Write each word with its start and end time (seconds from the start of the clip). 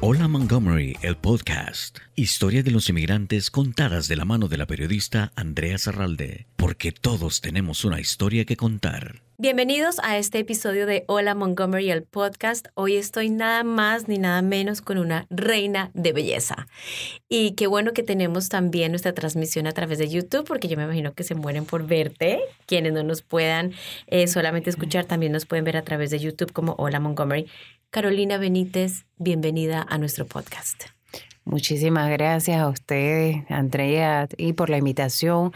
Hola 0.00 0.28
Montgomery, 0.28 0.96
el 1.02 1.14
podcast. 1.16 1.98
Historia 2.16 2.62
de 2.62 2.70
los 2.70 2.88
inmigrantes 2.88 3.50
contadas 3.50 4.08
de 4.08 4.16
la 4.16 4.24
mano 4.24 4.48
de 4.48 4.56
la 4.56 4.66
periodista 4.66 5.30
Andrea 5.36 5.76
Zarralde, 5.76 6.46
porque 6.56 6.90
todos 6.90 7.42
tenemos 7.42 7.84
una 7.84 8.00
historia 8.00 8.46
que 8.46 8.56
contar. 8.56 9.20
Bienvenidos 9.36 9.98
a 10.02 10.16
este 10.16 10.38
episodio 10.38 10.86
de 10.86 11.04
Hola 11.06 11.34
Montgomery, 11.34 11.90
el 11.90 12.02
podcast. 12.02 12.68
Hoy 12.74 12.96
estoy 12.96 13.28
nada 13.28 13.62
más 13.62 14.08
ni 14.08 14.16
nada 14.16 14.40
menos 14.40 14.80
con 14.80 14.96
una 14.96 15.26
reina 15.28 15.90
de 15.92 16.12
belleza. 16.12 16.66
Y 17.28 17.52
qué 17.52 17.66
bueno 17.66 17.92
que 17.92 18.02
tenemos 18.02 18.48
también 18.48 18.92
nuestra 18.92 19.12
transmisión 19.12 19.66
a 19.66 19.72
través 19.72 19.98
de 19.98 20.08
YouTube, 20.08 20.46
porque 20.46 20.68
yo 20.68 20.78
me 20.78 20.84
imagino 20.84 21.12
que 21.12 21.24
se 21.24 21.34
mueren 21.34 21.66
por 21.66 21.86
verte. 21.86 22.40
Quienes 22.66 22.94
no 22.94 23.02
nos 23.02 23.20
puedan 23.20 23.72
eh, 24.06 24.28
solamente 24.28 24.70
escuchar, 24.70 25.04
también 25.04 25.32
nos 25.32 25.44
pueden 25.44 25.64
ver 25.64 25.76
a 25.76 25.82
través 25.82 26.10
de 26.10 26.20
YouTube 26.20 26.52
como 26.52 26.74
Hola 26.78 27.00
Montgomery. 27.00 27.48
Carolina 27.94 28.38
Benítez, 28.38 29.04
bienvenida 29.18 29.84
a 29.86 29.98
nuestro 29.98 30.24
podcast. 30.24 30.84
Muchísimas 31.44 32.08
gracias 32.08 32.60
a 32.60 32.68
ustedes, 32.68 33.44
Andrea, 33.50 34.28
y 34.36 34.52
por 34.52 34.70
la 34.70 34.78
invitación. 34.78 35.52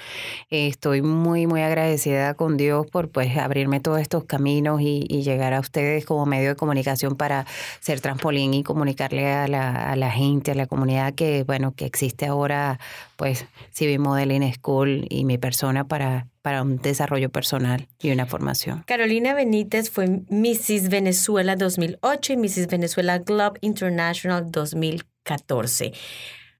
Estoy 0.50 1.00
muy, 1.00 1.46
muy 1.46 1.62
agradecida 1.62 2.34
con 2.34 2.56
Dios 2.56 2.86
por 2.88 3.08
pues 3.08 3.36
abrirme 3.36 3.78
todos 3.78 4.00
estos 4.00 4.24
caminos 4.24 4.80
y, 4.80 5.06
llegar 5.26 5.54
a 5.54 5.60
ustedes 5.60 6.04
como 6.04 6.26
medio 6.26 6.50
de 6.50 6.56
comunicación 6.56 7.16
para 7.16 7.46
ser 7.80 8.00
trampolín 8.00 8.54
y 8.54 8.62
comunicarle 8.62 9.32
a 9.32 9.48
la, 9.48 10.10
gente, 10.10 10.52
a 10.52 10.54
la 10.54 10.66
comunidad 10.66 11.14
que, 11.14 11.42
bueno, 11.42 11.74
que 11.74 11.86
existe 11.86 12.26
ahora, 12.26 12.78
pues, 13.16 13.46
Civil 13.72 13.98
Modeling 13.98 14.52
School 14.54 15.06
y 15.08 15.24
mi 15.24 15.38
persona 15.38 15.84
para 15.84 16.26
para 16.42 16.62
un 16.62 16.76
desarrollo 16.76 17.28
personal 17.28 17.88
y 18.00 18.12
una 18.12 18.24
formación. 18.24 18.84
Carolina 18.86 19.34
Benítez 19.34 19.90
fue 19.90 20.06
Mrs. 20.06 20.90
Venezuela 20.90 21.56
2008 21.56 22.34
y 22.34 22.36
Mrs. 22.36 22.68
Venezuela 22.68 23.18
Globe 23.18 23.58
International 23.62 24.48
2014. 24.48 25.15
14. 25.26 25.92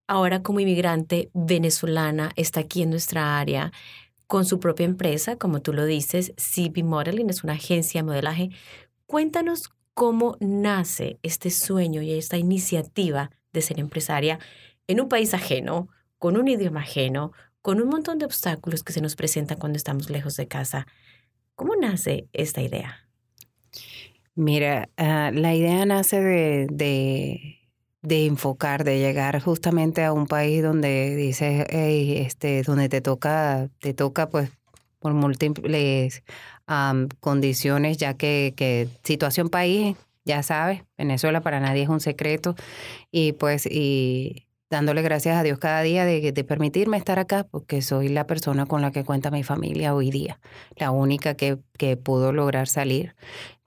Ahora 0.09 0.43
como 0.43 0.61
inmigrante 0.61 1.31
venezolana 1.33 2.33
está 2.37 2.61
aquí 2.61 2.83
en 2.83 2.91
nuestra 2.91 3.39
área 3.39 3.73
con 4.27 4.45
su 4.45 4.59
propia 4.59 4.85
empresa, 4.85 5.37
como 5.37 5.63
tú 5.63 5.73
lo 5.73 5.85
dices, 5.85 6.33
CB 6.37 6.83
Modeling 6.83 7.31
es 7.31 7.45
una 7.45 7.55
agencia 7.55 8.01
de 8.01 8.07
modelaje. 8.07 8.51
Cuéntanos 9.07 9.71
cómo 9.95 10.37
nace 10.41 11.19
este 11.23 11.51
sueño 11.51 12.03
y 12.03 12.13
esta 12.13 12.37
iniciativa 12.37 13.31
de 13.53 13.63
ser 13.63 13.79
empresaria 13.79 14.39
en 14.89 15.01
un 15.01 15.09
país 15.09 15.33
ajeno, 15.33 15.89
con 16.19 16.37
un 16.37 16.49
idioma 16.49 16.81
ajeno, 16.81 17.33
con 17.63 17.81
un 17.81 17.89
montón 17.89 18.19
de 18.19 18.27
obstáculos 18.27 18.83
que 18.83 18.93
se 18.93 19.01
nos 19.01 19.15
presentan 19.17 19.59
cuando 19.59 19.77
estamos 19.77 20.11
lejos 20.11 20.37
de 20.37 20.49
casa. 20.49 20.87
¿Cómo 21.55 21.75
nace 21.77 22.29
esta 22.33 22.63
idea? 22.63 23.09
Mira, 24.35 24.91
ah, 24.97 25.31
la 25.33 25.55
idea 25.55 25.87
nace 25.87 26.21
de 26.21 26.67
de 26.71 27.66
enfocar, 28.09 28.85
de 28.85 28.99
llegar 28.99 29.41
justamente 29.41 30.05
a 30.05 30.13
un 30.13 30.27
país 30.27 30.63
donde 30.63 31.17
dices, 31.17 31.67
este, 31.71 32.63
donde 32.63 32.89
te 32.89 33.01
toca, 33.01 33.69
te 33.81 33.95
toca 33.95 34.29
pues 34.29 34.51
por 34.99 35.13
múltiples 35.15 36.23
condiciones, 37.21 37.97
ya 37.97 38.15
que, 38.15 38.55
que 38.57 38.89
situación 39.05 39.49
país, 39.49 39.97
ya 40.25 40.43
sabes, 40.43 40.83
Venezuela 40.99 41.41
para 41.41 41.61
nadie 41.61 41.83
es 41.83 41.89
un 41.89 42.01
secreto, 42.01 42.57
y 43.13 43.33
pues, 43.33 43.67
y 43.67 44.47
dándole 44.69 45.03
gracias 45.03 45.37
a 45.37 45.45
Dios 45.45 45.59
cada 45.59 45.83
día 45.83 46.05
de, 46.05 46.33
de 46.33 46.45
permitirme 46.45 46.97
estar 46.97 47.19
acá, 47.19 47.45
porque 47.45 47.83
soy 47.83 48.09
la 48.09 48.27
persona 48.27 48.67
con 48.67 48.83
la 48.83 48.91
que 48.91 49.05
cuenta 49.05 49.31
mi 49.31 49.45
familia 49.45 49.95
hoy 49.95 50.11
día, 50.11 50.41
la 50.77 50.91
única 50.91 51.35
que, 51.35 51.59
que 51.79 51.97
pudo 51.97 52.33
lograr 52.33 52.67
salir. 52.67 53.15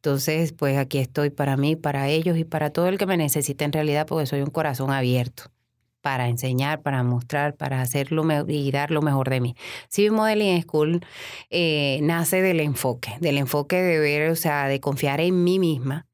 Entonces, 0.02 0.54
pues 0.54 0.78
aquí 0.78 0.98
estoy 0.98 1.30
para 1.30 1.58
mí, 1.58 1.76
para 1.76 2.08
ellos 2.08 2.38
y 2.38 2.46
para 2.46 2.70
todo 2.70 2.88
el 2.88 2.98
que 2.98 3.06
me 3.06 3.18
necesite 3.18 3.66
en 3.66 3.74
realidad, 3.74 4.08
porque 4.08 4.26
soy 4.28 4.42
un 4.42 4.50
corazón 4.50 4.92
abierto 4.92 5.52
para 6.02 6.30
enseñar, 6.30 6.82
para 6.82 7.04
mostrar, 7.04 7.56
para 7.58 7.82
hacerlo 7.82 8.26
y 8.48 8.72
dar 8.72 8.92
lo 8.92 9.02
mejor 9.02 9.30
de 9.30 9.42
mí. 9.42 9.56
Civil 9.90 10.14
Modeling 10.14 10.62
School 10.62 11.02
eh, 11.50 12.00
nace 12.02 12.42
del 12.42 12.62
enfoque, 12.62 13.18
del 13.20 13.38
enfoque 13.38 13.82
de 13.82 14.00
ver, 14.00 14.32
o 14.32 14.36
sea, 14.38 14.68
de 14.70 14.80
confiar 14.80 15.20
en 15.20 15.44
mí 15.44 15.60
misma, 15.60 16.08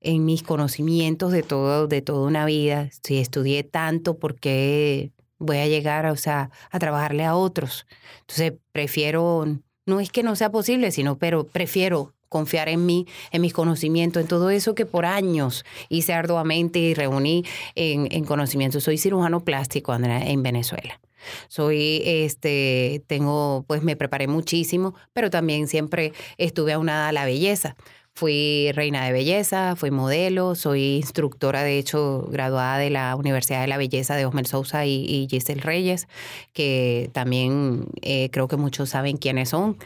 en 0.00 0.24
mis 0.24 0.44
conocimientos 0.44 1.32
de 1.32 1.42
todo, 1.42 1.88
de 1.88 2.02
toda 2.02 2.28
una 2.28 2.46
vida. 2.46 2.88
Si 3.02 3.18
estudié 3.18 3.64
tanto, 3.64 4.18
¿por 4.18 4.36
qué 4.38 5.10
voy 5.38 5.56
a 5.58 5.66
llegar, 5.66 6.06
o 6.06 6.16
sea, 6.16 6.50
a 6.70 6.78
trabajarle 6.78 7.24
a 7.24 7.34
otros? 7.34 7.86
Entonces, 8.20 8.52
prefiero, 8.70 9.44
no 9.86 9.98
es 10.00 10.12
que 10.12 10.22
no 10.22 10.36
sea 10.36 10.52
posible, 10.52 10.92
sino, 10.92 11.18
pero 11.18 11.44
prefiero 11.44 12.13
confiar 12.34 12.68
en 12.68 12.84
mí, 12.84 13.06
en 13.30 13.42
mis 13.42 13.52
conocimientos, 13.52 14.20
en 14.20 14.26
todo 14.26 14.50
eso 14.50 14.74
que 14.74 14.86
por 14.86 15.06
años 15.06 15.64
hice 15.88 16.14
arduamente 16.14 16.80
y 16.80 16.92
reuní 16.92 17.44
en, 17.76 18.08
en 18.10 18.24
conocimiento. 18.24 18.80
Soy 18.80 18.98
cirujano 18.98 19.44
plástico 19.44 19.94
en 19.94 20.42
Venezuela. 20.42 21.00
Soy, 21.46 22.02
este, 22.04 23.04
tengo, 23.06 23.64
pues 23.68 23.84
me 23.84 23.94
preparé 23.94 24.26
muchísimo, 24.26 24.96
pero 25.12 25.30
también 25.30 25.68
siempre 25.68 26.12
estuve 26.36 26.72
aunada 26.72 27.10
a 27.10 27.12
la 27.12 27.24
belleza. 27.24 27.76
Fui 28.16 28.70
reina 28.74 29.04
de 29.04 29.12
belleza, 29.12 29.76
fui 29.76 29.92
modelo, 29.92 30.56
soy 30.56 30.96
instructora, 30.96 31.62
de 31.62 31.78
hecho, 31.78 32.28
graduada 32.30 32.78
de 32.78 32.90
la 32.90 33.14
Universidad 33.14 33.60
de 33.60 33.66
la 33.68 33.76
Belleza 33.76 34.16
de 34.16 34.26
Osmel 34.26 34.46
Sousa 34.46 34.86
y, 34.86 35.28
Giselle 35.30 35.60
Reyes, 35.60 36.08
que 36.52 37.10
también 37.12 37.86
eh, 38.02 38.30
creo 38.30 38.48
que 38.48 38.56
muchos 38.56 38.90
saben 38.90 39.16
quiénes 39.16 39.50
son. 39.50 39.76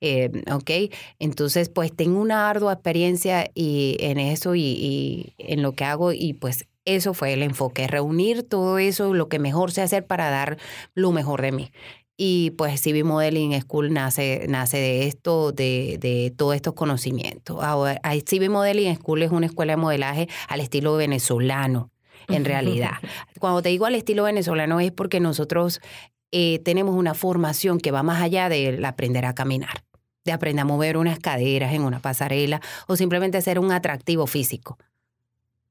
Eh, 0.00 0.30
¿Ok? 0.52 0.94
Entonces, 1.18 1.68
pues 1.68 1.94
tengo 1.94 2.20
una 2.20 2.48
ardua 2.48 2.72
experiencia 2.72 3.50
y, 3.54 3.96
en 4.00 4.18
eso 4.18 4.54
y, 4.54 5.34
en 5.38 5.62
lo 5.62 5.72
que 5.72 5.84
hago 5.84 6.12
y 6.12 6.34
pues 6.34 6.66
eso 6.84 7.14
fue 7.14 7.32
el 7.32 7.42
enfoque, 7.42 7.86
reunir 7.86 8.44
todo 8.44 8.78
eso, 8.78 9.12
lo 9.12 9.28
que 9.28 9.38
mejor 9.38 9.72
sé 9.72 9.82
hacer 9.82 10.06
para 10.06 10.30
dar 10.30 10.58
lo 10.94 11.12
mejor 11.12 11.42
de 11.42 11.52
mí. 11.52 11.72
Y 12.16 12.50
pues 12.52 12.82
CB 12.82 13.04
Modeling 13.04 13.60
School 13.60 13.92
nace, 13.92 14.46
nace 14.48 14.78
de 14.78 15.06
esto, 15.06 15.52
de, 15.52 15.98
de 16.00 16.32
todos 16.36 16.56
estos 16.56 16.74
conocimientos. 16.74 17.62
Ahora, 17.62 18.00
CB 18.02 18.48
Modeling 18.48 18.96
School 18.96 19.22
es 19.22 19.30
una 19.30 19.46
escuela 19.46 19.74
de 19.74 19.76
modelaje 19.76 20.28
al 20.48 20.60
estilo 20.60 20.96
venezolano, 20.96 21.90
en 22.28 22.44
realidad. 22.44 22.94
Cuando 23.38 23.62
te 23.62 23.68
digo 23.68 23.86
al 23.86 23.94
estilo 23.94 24.24
venezolano 24.24 24.80
es 24.80 24.90
porque 24.90 25.20
nosotros 25.20 25.80
eh, 26.32 26.58
tenemos 26.60 26.94
una 26.94 27.14
formación 27.14 27.78
que 27.78 27.90
va 27.90 28.02
más 28.02 28.22
allá 28.22 28.48
de 28.48 28.80
aprender 28.84 29.24
a 29.24 29.34
caminar 29.34 29.87
de 30.24 30.32
aprender 30.32 30.62
a 30.62 30.64
mover 30.64 30.96
unas 30.96 31.18
caderas 31.18 31.72
en 31.72 31.82
una 31.82 32.00
pasarela 32.00 32.60
o 32.86 32.96
simplemente 32.96 33.40
ser 33.42 33.58
un 33.58 33.72
atractivo 33.72 34.26
físico. 34.26 34.78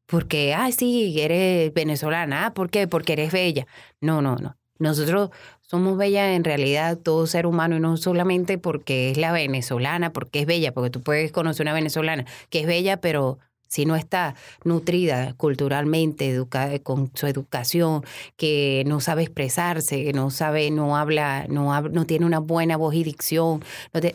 Porque, 0.06 0.54
ay, 0.54 0.72
sí, 0.72 1.20
eres 1.20 1.74
venezolana. 1.74 2.46
Ah, 2.46 2.54
¿Por 2.54 2.70
qué? 2.70 2.88
Porque 2.88 3.14
eres 3.14 3.32
bella. 3.32 3.68
No, 4.00 4.22
no, 4.22 4.38
no. 4.38 4.58
Nosotros 4.80 5.32
somos 5.62 5.98
bellas 5.98 6.30
en 6.30 6.44
realidad, 6.44 6.98
todo 6.98 7.28
ser 7.28 7.46
humano, 7.46 7.76
y 7.76 7.80
no 7.80 7.98
solamente 7.98 8.58
porque 8.58 9.12
es 9.12 9.18
la 9.18 9.32
venezolana, 9.32 10.14
porque 10.14 10.40
es 10.40 10.46
bella, 10.46 10.74
porque 10.74 10.90
tú 10.90 11.02
puedes 11.02 11.32
conocer 11.32 11.66
una 11.66 11.74
venezolana 11.74 12.26
que 12.50 12.62
es 12.62 12.68
bella, 12.68 13.02
pero 13.02 13.40
si 13.68 13.86
no 13.86 13.96
está 13.96 14.36
nutrida 14.64 15.34
culturalmente, 15.38 16.46
con 16.84 17.12
su 17.14 17.28
educación, 17.28 18.04
que 18.36 18.84
no 18.86 19.00
sabe 19.00 19.24
expresarse, 19.24 20.04
que 20.04 20.14
no 20.14 20.30
sabe, 20.30 20.72
no 20.72 20.98
habla, 20.98 21.46
no, 21.50 21.82
no 21.82 22.06
tiene 22.06 22.26
una 22.26 22.40
buena 22.40 22.78
voz 22.78 22.96
y 22.96 23.04
dicción, 23.04 23.64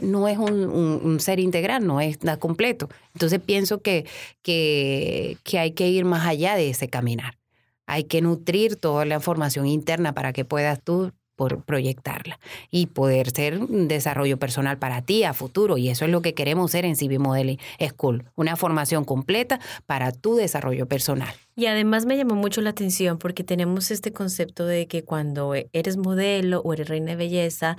no, 0.00 0.28
es 0.28 0.38
un, 0.38 1.18
ser 1.20 1.40
integral, 1.40 1.86
no 1.86 2.00
es 2.00 2.22
nada 2.22 2.38
completo. 2.38 2.88
Entonces 3.14 3.40
pienso 3.40 3.80
que, 3.80 4.06
que, 4.42 5.38
que 5.44 5.58
hay 5.58 5.72
que 5.72 5.88
ir 5.88 6.04
más 6.04 6.26
allá 6.26 6.56
de 6.56 6.70
ese 6.70 6.88
caminar. 6.88 7.38
Hay 7.86 8.04
que 8.04 8.22
nutrir 8.22 8.76
toda 8.76 9.04
la 9.04 9.16
información 9.16 9.66
interna 9.66 10.14
para 10.14 10.32
que 10.32 10.44
puedas 10.44 10.80
tú 10.82 11.12
por 11.36 11.64
proyectarla 11.64 12.38
y 12.70 12.86
poder 12.86 13.30
ser 13.30 13.58
un 13.58 13.88
desarrollo 13.88 14.38
personal 14.38 14.78
para 14.78 15.02
ti 15.02 15.24
a 15.24 15.32
futuro. 15.32 15.78
Y 15.78 15.88
eso 15.88 16.04
es 16.04 16.10
lo 16.10 16.22
que 16.22 16.34
queremos 16.34 16.70
ser 16.70 16.84
en 16.84 16.96
CV 16.96 17.18
Modeling 17.18 17.58
School, 17.88 18.24
una 18.34 18.56
formación 18.56 19.04
completa 19.04 19.60
para 19.86 20.12
tu 20.12 20.36
desarrollo 20.36 20.86
personal. 20.86 21.34
Y 21.54 21.66
además 21.66 22.06
me 22.06 22.16
llamó 22.16 22.34
mucho 22.34 22.60
la 22.60 22.70
atención 22.70 23.18
porque 23.18 23.44
tenemos 23.44 23.90
este 23.90 24.12
concepto 24.12 24.66
de 24.66 24.86
que 24.86 25.04
cuando 25.04 25.54
eres 25.72 25.96
modelo 25.96 26.60
o 26.60 26.72
eres 26.72 26.88
reina 26.88 27.12
de 27.12 27.16
belleza, 27.16 27.76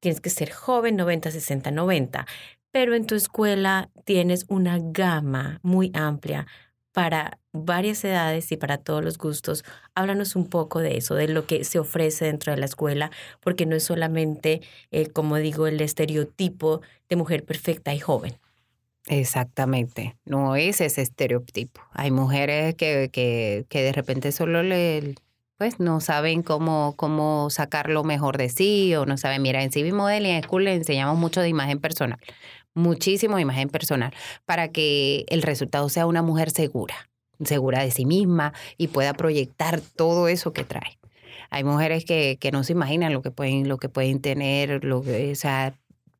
tienes 0.00 0.20
que 0.20 0.30
ser 0.30 0.50
joven, 0.50 0.96
90, 0.96 1.30
60, 1.30 1.70
90. 1.70 2.26
Pero 2.70 2.94
en 2.94 3.06
tu 3.06 3.14
escuela 3.14 3.90
tienes 4.04 4.44
una 4.48 4.78
gama 4.80 5.60
muy 5.62 5.90
amplia 5.94 6.46
para 6.92 7.38
varias 7.64 8.04
edades 8.04 8.50
y 8.52 8.56
para 8.56 8.78
todos 8.78 9.04
los 9.04 9.18
gustos. 9.18 9.64
Háblanos 9.94 10.36
un 10.36 10.46
poco 10.46 10.80
de 10.80 10.96
eso, 10.96 11.14
de 11.14 11.28
lo 11.28 11.46
que 11.46 11.64
se 11.64 11.78
ofrece 11.78 12.26
dentro 12.26 12.52
de 12.52 12.58
la 12.58 12.66
escuela, 12.66 13.10
porque 13.40 13.66
no 13.66 13.76
es 13.76 13.84
solamente, 13.84 14.60
eh, 14.90 15.08
como 15.08 15.36
digo, 15.36 15.66
el 15.66 15.80
estereotipo 15.80 16.80
de 17.08 17.16
mujer 17.16 17.44
perfecta 17.44 17.94
y 17.94 17.98
joven. 17.98 18.38
Exactamente, 19.08 20.16
no 20.24 20.56
es 20.56 20.80
ese 20.80 21.02
estereotipo. 21.02 21.80
Hay 21.92 22.10
mujeres 22.10 22.74
que, 22.74 23.08
que, 23.12 23.64
que 23.68 23.82
de 23.82 23.92
repente 23.92 24.32
solo 24.32 24.62
pues 25.58 25.80
no 25.80 26.00
saben 26.00 26.42
cómo, 26.42 26.94
cómo 26.96 27.48
sacar 27.48 27.88
lo 27.88 28.04
mejor 28.04 28.36
de 28.36 28.50
sí 28.50 28.94
o 28.94 29.06
no 29.06 29.16
saben, 29.16 29.40
mira, 29.40 29.62
en 29.62 29.70
CV 29.70 29.92
Modeling 29.92 30.32
en 30.32 30.42
School 30.42 30.64
le 30.64 30.74
enseñamos 30.74 31.16
mucho 31.18 31.40
de 31.40 31.48
imagen 31.48 31.78
personal 31.78 32.18
muchísimo 32.76 33.38
imagen 33.38 33.68
personal 33.68 34.12
para 34.44 34.68
que 34.68 35.24
el 35.28 35.42
resultado 35.42 35.88
sea 35.88 36.06
una 36.06 36.22
mujer 36.22 36.50
segura 36.50 36.94
segura 37.44 37.82
de 37.82 37.90
sí 37.90 38.06
misma 38.06 38.52
y 38.76 38.88
pueda 38.88 39.14
proyectar 39.14 39.80
todo 39.80 40.28
eso 40.28 40.52
que 40.52 40.64
trae. 40.64 40.98
Hay 41.50 41.64
mujeres 41.64 42.04
que, 42.04 42.38
que 42.40 42.50
no 42.50 42.64
se 42.64 42.72
imaginan 42.72 43.12
lo 43.12 43.22
que 43.22 43.30
pueden, 43.30 43.68
lo 43.68 43.78
que 43.78 43.88
pueden 43.88 44.20
tener, 44.20 44.84
lo 44.84 45.02
que, 45.02 45.32
o 45.32 45.34
sea, 45.36 45.74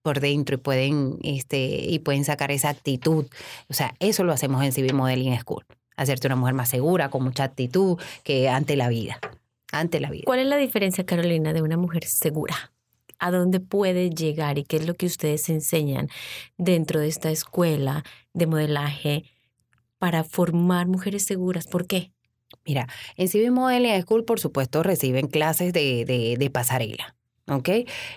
por 0.07 0.21
dentro 0.21 0.55
y 0.55 0.59
pueden, 0.59 1.19
este, 1.25 1.59
y 1.59 1.99
pueden 1.99 2.25
sacar 2.25 2.53
esa 2.53 2.69
actitud. 2.69 3.27
O 3.69 3.75
sea, 3.75 3.97
eso 3.99 4.23
lo 4.23 4.33
hacemos 4.33 4.63
en 4.63 4.71
Civil 4.71 4.95
Modeling 4.95 5.37
School. 5.41 5.65
Hacerte 5.97 6.29
una 6.29 6.37
mujer 6.37 6.55
más 6.55 6.69
segura, 6.69 7.09
con 7.09 7.25
mucha 7.25 7.43
actitud, 7.43 7.99
que 8.23 8.49
ante 8.49 8.77
la 8.77 8.89
vida. 8.89 9.19
Ante 9.73 9.99
la 9.99 10.09
vida. 10.09 10.23
¿Cuál 10.25 10.39
es 10.39 10.47
la 10.47 10.59
diferencia, 10.59 11.05
Carolina, 11.05 11.53
de 11.53 11.61
una 11.61 11.77
mujer 11.77 12.05
segura? 12.05 12.73
¿A 13.19 13.33
dónde 13.33 13.59
puede 13.59 14.11
llegar 14.11 14.59
y 14.59 14.63
qué 14.63 14.77
es 14.77 14.87
lo 14.87 14.95
que 14.95 15.07
ustedes 15.07 15.49
enseñan 15.49 16.09
dentro 16.57 17.01
de 17.01 17.09
esta 17.09 17.33
escuela 17.33 18.05
de 18.33 18.47
modelaje 18.47 19.25
para 19.99 20.25
formar 20.25 20.87
mujeres 20.87 21.25
seguras? 21.25 21.67
¿Por 21.67 21.87
qué? 21.87 22.13
Mira, 22.65 22.87
en 23.17 23.29
Civil 23.29 23.53
Modeling 23.53 24.01
School, 24.03 24.25
por 24.25 24.41
supuesto, 24.41 24.83
reciben 24.83 25.29
clases 25.29 25.73
de, 25.73 26.05
de, 26.39 26.51
pasarela. 26.51 27.17
¿ok? 27.49 27.69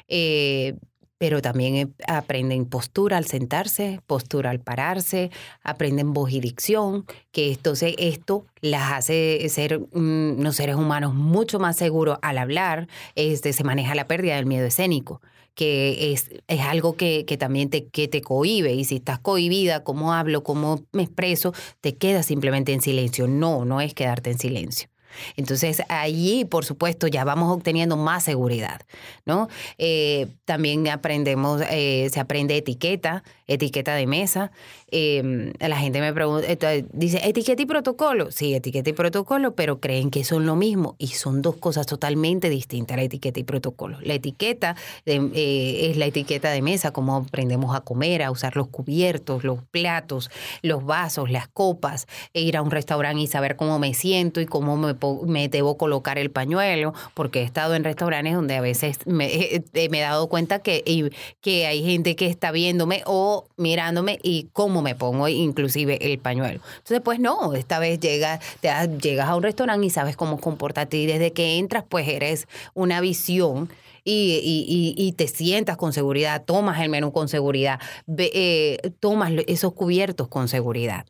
Eh, 0.07 0.75
pero 1.19 1.41
también 1.41 1.75
eh, 1.75 1.87
aprenden 2.07 2.65
postura 2.65 3.17
al 3.17 3.25
sentarse, 3.25 4.01
postura 4.07 4.49
al 4.49 4.59
pararse, 4.61 5.29
aprenden 5.61 6.13
voz 6.13 6.31
y 6.31 6.39
dicción, 6.39 7.05
que 7.31 7.51
entonces 7.51 7.93
esto 7.97 8.45
las 8.61 8.93
hace 8.93 9.47
ser 9.49 9.79
mm, 9.79 10.39
unos 10.39 10.55
seres 10.55 10.75
humanos 10.75 11.13
mucho 11.13 11.59
más 11.59 11.75
seguros 11.75 12.17
al 12.21 12.37
hablar, 12.37 12.87
este, 13.15 13.53
se 13.53 13.63
maneja 13.63 13.93
la 13.95 14.07
pérdida 14.07 14.37
del 14.37 14.45
miedo 14.45 14.65
escénico 14.65 15.21
que 15.55 16.13
es, 16.13 16.29
es 16.47 16.59
algo 16.61 16.95
que, 16.95 17.25
que 17.25 17.37
también 17.37 17.69
te, 17.69 17.87
que 17.87 18.07
te 18.07 18.21
cohibe 18.21 18.73
y 18.73 18.85
si 18.85 18.97
estás 18.97 19.19
cohibida, 19.19 19.83
cómo 19.83 20.13
hablo, 20.13 20.43
cómo 20.43 20.83
me 20.91 21.03
expreso, 21.03 21.53
te 21.81 21.97
quedas 21.97 22.25
simplemente 22.25 22.73
en 22.73 22.81
silencio. 22.81 23.27
No, 23.27 23.65
no 23.65 23.81
es 23.81 23.93
quedarte 23.93 24.31
en 24.31 24.39
silencio. 24.39 24.89
Entonces 25.35 25.81
allí, 25.89 26.45
por 26.45 26.65
supuesto, 26.65 27.07
ya 27.07 27.23
vamos 27.23 27.55
obteniendo 27.55 27.97
más 27.97 28.23
seguridad, 28.23 28.81
¿no? 29.25 29.47
Eh, 29.77 30.27
también 30.45 30.87
aprendemos, 30.87 31.61
eh, 31.69 32.09
se 32.11 32.19
aprende 32.19 32.57
etiqueta, 32.57 33.23
etiqueta 33.47 33.95
de 33.95 34.07
mesa. 34.07 34.51
Eh, 34.91 35.53
la 35.59 35.77
gente 35.77 36.01
me 36.01 36.13
pregunta, 36.13 36.47
dice, 36.93 37.21
etiqueta 37.23 37.61
y 37.61 37.65
protocolo. 37.65 38.31
Sí, 38.31 38.53
etiqueta 38.53 38.89
y 38.89 38.93
protocolo, 38.93 39.55
pero 39.55 39.79
creen 39.79 40.09
que 40.09 40.23
son 40.23 40.45
lo 40.45 40.55
mismo 40.55 40.95
y 40.97 41.07
son 41.07 41.41
dos 41.41 41.55
cosas 41.57 41.85
totalmente 41.85 42.49
distintas, 42.49 42.97
la 42.97 43.03
etiqueta 43.03 43.39
y 43.39 43.43
protocolo. 43.43 43.97
La 44.01 44.15
etiqueta 44.15 44.75
es 45.05 45.97
la 45.97 46.05
etiqueta 46.05 46.51
de 46.51 46.61
mesa, 46.61 46.91
cómo 46.91 47.15
aprendemos 47.15 47.75
a 47.75 47.81
comer, 47.81 48.23
a 48.23 48.31
usar 48.31 48.55
los 48.55 48.67
cubiertos, 48.67 49.43
los 49.43 49.63
platos, 49.63 50.29
los 50.61 50.85
vasos, 50.85 51.29
las 51.29 51.47
copas, 51.47 52.07
e 52.33 52.41
ir 52.41 52.57
a 52.57 52.61
un 52.61 52.71
restaurante 52.71 53.21
y 53.21 53.27
saber 53.27 53.55
cómo 53.55 53.79
me 53.79 53.93
siento 53.93 54.41
y 54.41 54.45
cómo 54.45 54.77
me 54.77 54.93
me 55.25 55.49
debo 55.49 55.77
colocar 55.77 56.17
el 56.17 56.31
pañuelo, 56.31 56.93
porque 57.13 57.41
he 57.41 57.43
estado 57.43 57.75
en 57.75 57.83
restaurantes 57.83 58.33
donde 58.33 58.55
a 58.55 58.61
veces 58.61 58.99
me, 59.05 59.25
eh, 59.27 59.63
me 59.89 59.99
he 59.99 60.01
dado 60.01 60.27
cuenta 60.27 60.59
que, 60.59 61.11
que 61.41 61.67
hay 61.67 61.83
gente 61.83 62.15
que 62.15 62.27
está 62.27 62.51
viéndome 62.51 63.03
o 63.05 63.47
mirándome 63.57 64.19
y 64.23 64.49
cómo 64.53 64.81
me 64.81 64.95
pongo 64.95 65.27
inclusive 65.27 65.97
el 66.01 66.19
pañuelo. 66.19 66.61
Entonces, 66.77 67.01
pues 67.03 67.19
no, 67.19 67.53
esta 67.53 67.79
vez 67.79 67.99
llegas, 67.99 68.39
te, 68.61 68.69
llegas 69.01 69.29
a 69.29 69.35
un 69.35 69.43
restaurante 69.43 69.85
y 69.85 69.89
sabes 69.89 70.15
cómo 70.15 70.39
comportarte 70.39 70.97
y 70.97 71.05
desde 71.05 71.33
que 71.33 71.57
entras, 71.57 71.83
pues 71.87 72.07
eres 72.07 72.47
una 72.73 73.01
visión. 73.01 73.69
Y, 74.05 74.39
y, 74.43 74.95
y, 74.97 75.11
te 75.11 75.27
sientas 75.27 75.75
con 75.77 75.91
seguridad, 75.93 76.43
tomas 76.43 76.79
el 76.81 76.89
menú 76.89 77.11
con 77.11 77.27
seguridad, 77.27 77.79
eh, 78.17 78.77
tomas 78.99 79.33
esos 79.45 79.73
cubiertos 79.73 80.29
con 80.29 80.47
seguridad 80.47 81.05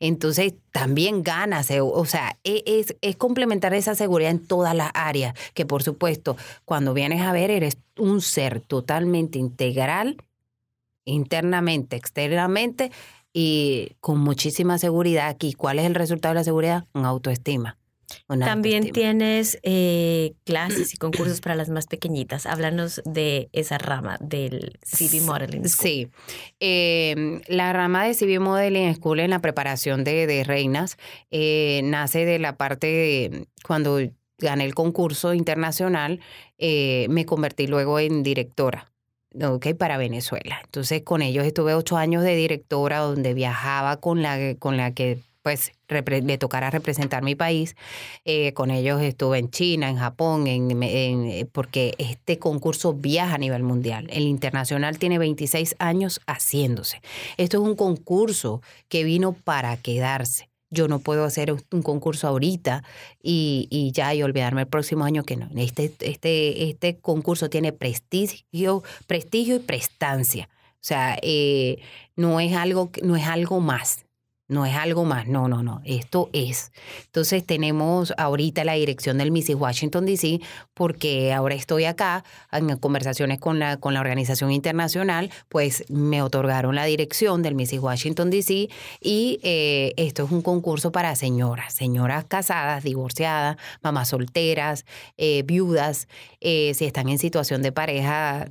entonces 0.00 0.54
también 0.72 1.22
ganas, 1.22 1.70
eh, 1.70 1.80
o 1.80 2.04
sea, 2.04 2.38
e, 2.44 2.62
es, 2.66 2.96
es 3.00 3.16
complementar 3.16 3.74
esa 3.74 3.94
seguridad 3.94 4.30
en 4.30 4.46
todas 4.46 4.74
las 4.74 4.90
áreas, 4.94 5.34
que 5.54 5.66
por 5.66 5.82
supuesto, 5.82 6.36
cuando 6.64 6.94
vienes 6.94 7.22
a 7.22 7.32
ver, 7.32 7.50
eres 7.50 7.78
un 7.98 8.20
ser 8.20 8.60
totalmente 8.60 9.38
integral, 9.38 10.16
internamente, 11.04 11.96
externamente, 11.96 12.90
y 13.32 13.92
con 14.00 14.20
muchísima 14.20 14.78
seguridad 14.78 15.28
aquí. 15.28 15.54
¿Cuál 15.54 15.80
es 15.80 15.86
el 15.86 15.94
resultado 15.94 16.34
de 16.34 16.40
la 16.40 16.44
seguridad? 16.44 16.86
Una 16.94 17.08
autoestima. 17.08 17.76
También 18.28 18.90
tienes 18.92 19.58
eh, 19.62 20.34
clases 20.44 20.94
y 20.94 20.96
concursos 20.96 21.40
para 21.40 21.54
las 21.54 21.68
más 21.68 21.86
pequeñitas. 21.86 22.46
Háblanos 22.46 23.02
de 23.04 23.48
esa 23.52 23.78
rama 23.78 24.16
del 24.20 24.78
CV 24.82 25.20
Modeling 25.20 25.68
School. 25.68 25.86
Sí. 25.86 26.08
Em, 26.60 27.40
la 27.48 27.72
rama 27.72 28.04
de 28.04 28.14
CV 28.14 28.38
Modeling 28.38 28.94
School 28.94 29.20
en 29.20 29.30
la 29.30 29.40
preparación 29.40 30.04
de, 30.04 30.44
reinas 30.46 30.96
eh, 31.30 31.80
nace 31.84 32.24
de 32.24 32.38
la 32.38 32.56
parte 32.56 32.86
de 32.86 33.46
cuando 33.62 33.98
gané 34.38 34.64
el 34.64 34.74
concurso 34.74 35.34
internacional, 35.34 36.20
eh, 36.58 37.06
me 37.08 37.24
convertí 37.24 37.66
luego 37.66 37.98
en 37.98 38.22
directora. 38.22 38.90
Okay, 39.42 39.74
para 39.74 39.96
Venezuela. 39.96 40.60
Entonces 40.64 41.02
con 41.02 41.20
ellos 41.20 41.44
estuve 41.44 41.74
ocho 41.74 41.96
años 41.96 42.22
de 42.22 42.36
directora 42.36 42.98
donde 42.98 43.34
viajaba 43.34 43.96
con 43.96 44.22
la, 44.22 44.54
con 44.60 44.76
la 44.76 44.94
que 44.94 45.18
pues 45.44 45.72
me 46.22 46.38
tocara 46.38 46.70
representar 46.70 47.22
mi 47.22 47.34
país. 47.34 47.76
Eh, 48.24 48.54
con 48.54 48.70
ellos 48.70 49.02
estuve 49.02 49.38
en 49.38 49.50
China, 49.50 49.90
en 49.90 49.98
Japón, 49.98 50.46
en, 50.46 50.82
eh, 50.82 51.46
porque 51.52 51.94
este 51.98 52.38
concurso 52.38 52.94
viaja 52.94 53.34
a 53.34 53.38
nivel 53.38 53.62
mundial. 53.62 54.08
El 54.10 54.22
internacional 54.22 54.98
tiene 54.98 55.18
26 55.18 55.76
años 55.78 56.22
haciéndose. 56.26 57.02
Esto 57.36 57.58
es 57.58 57.68
un 57.68 57.76
concurso 57.76 58.62
que 58.88 59.04
vino 59.04 59.34
para 59.34 59.76
quedarse. 59.76 60.48
Yo 60.70 60.88
no 60.88 60.98
puedo 60.98 61.24
hacer 61.24 61.52
un 61.52 61.82
concurso 61.82 62.26
ahorita 62.26 62.82
y, 63.22 63.92
ya 63.92 64.14
y 64.14 64.22
olvidarme 64.22 64.62
el 64.62 64.66
próximo 64.66 65.04
año 65.04 65.24
que 65.24 65.36
no. 65.36 65.50
Este, 65.56 65.92
este, 66.00 66.70
este 66.70 66.96
concurso 66.96 67.50
tiene 67.50 67.72
prestigio, 67.72 68.82
prestigio 69.06 69.56
y 69.56 69.58
prestancia. 69.58 70.48
O 70.76 70.86
sea, 70.86 71.18
eh, 71.20 71.82
no 72.16 72.40
es 72.40 72.56
algo, 72.56 72.90
no 73.02 73.14
es 73.14 73.26
algo 73.26 73.60
más 73.60 74.03
no 74.46 74.66
es 74.66 74.74
algo 74.76 75.04
más, 75.04 75.26
no, 75.26 75.48
no, 75.48 75.62
no, 75.62 75.80
esto 75.84 76.28
es. 76.32 76.72
Entonces 77.06 77.44
tenemos 77.46 78.12
ahorita 78.18 78.64
la 78.64 78.74
dirección 78.74 79.16
del 79.18 79.32
Mrs. 79.32 79.54
Washington 79.54 80.04
DC 80.04 80.40
porque 80.74 81.32
ahora 81.32 81.54
estoy 81.54 81.84
acá 81.84 82.24
en 82.52 82.76
conversaciones 82.76 83.40
con 83.40 83.58
la, 83.58 83.78
con 83.78 83.94
la 83.94 84.00
organización 84.00 84.52
internacional, 84.52 85.30
pues 85.48 85.84
me 85.88 86.20
otorgaron 86.20 86.74
la 86.74 86.84
dirección 86.84 87.42
del 87.42 87.54
Mrs. 87.54 87.78
Washington 87.78 88.30
DC 88.30 88.68
y 89.00 89.40
eh, 89.42 89.94
esto 89.96 90.24
es 90.24 90.30
un 90.30 90.42
concurso 90.42 90.92
para 90.92 91.16
señoras, 91.16 91.72
señoras 91.72 92.24
casadas, 92.26 92.84
divorciadas, 92.84 93.56
mamás 93.82 94.08
solteras, 94.08 94.84
eh, 95.16 95.42
viudas, 95.44 96.06
eh, 96.40 96.72
si 96.74 96.84
están 96.84 97.08
en 97.08 97.18
situación 97.18 97.62
de 97.62 97.72
pareja 97.72 98.50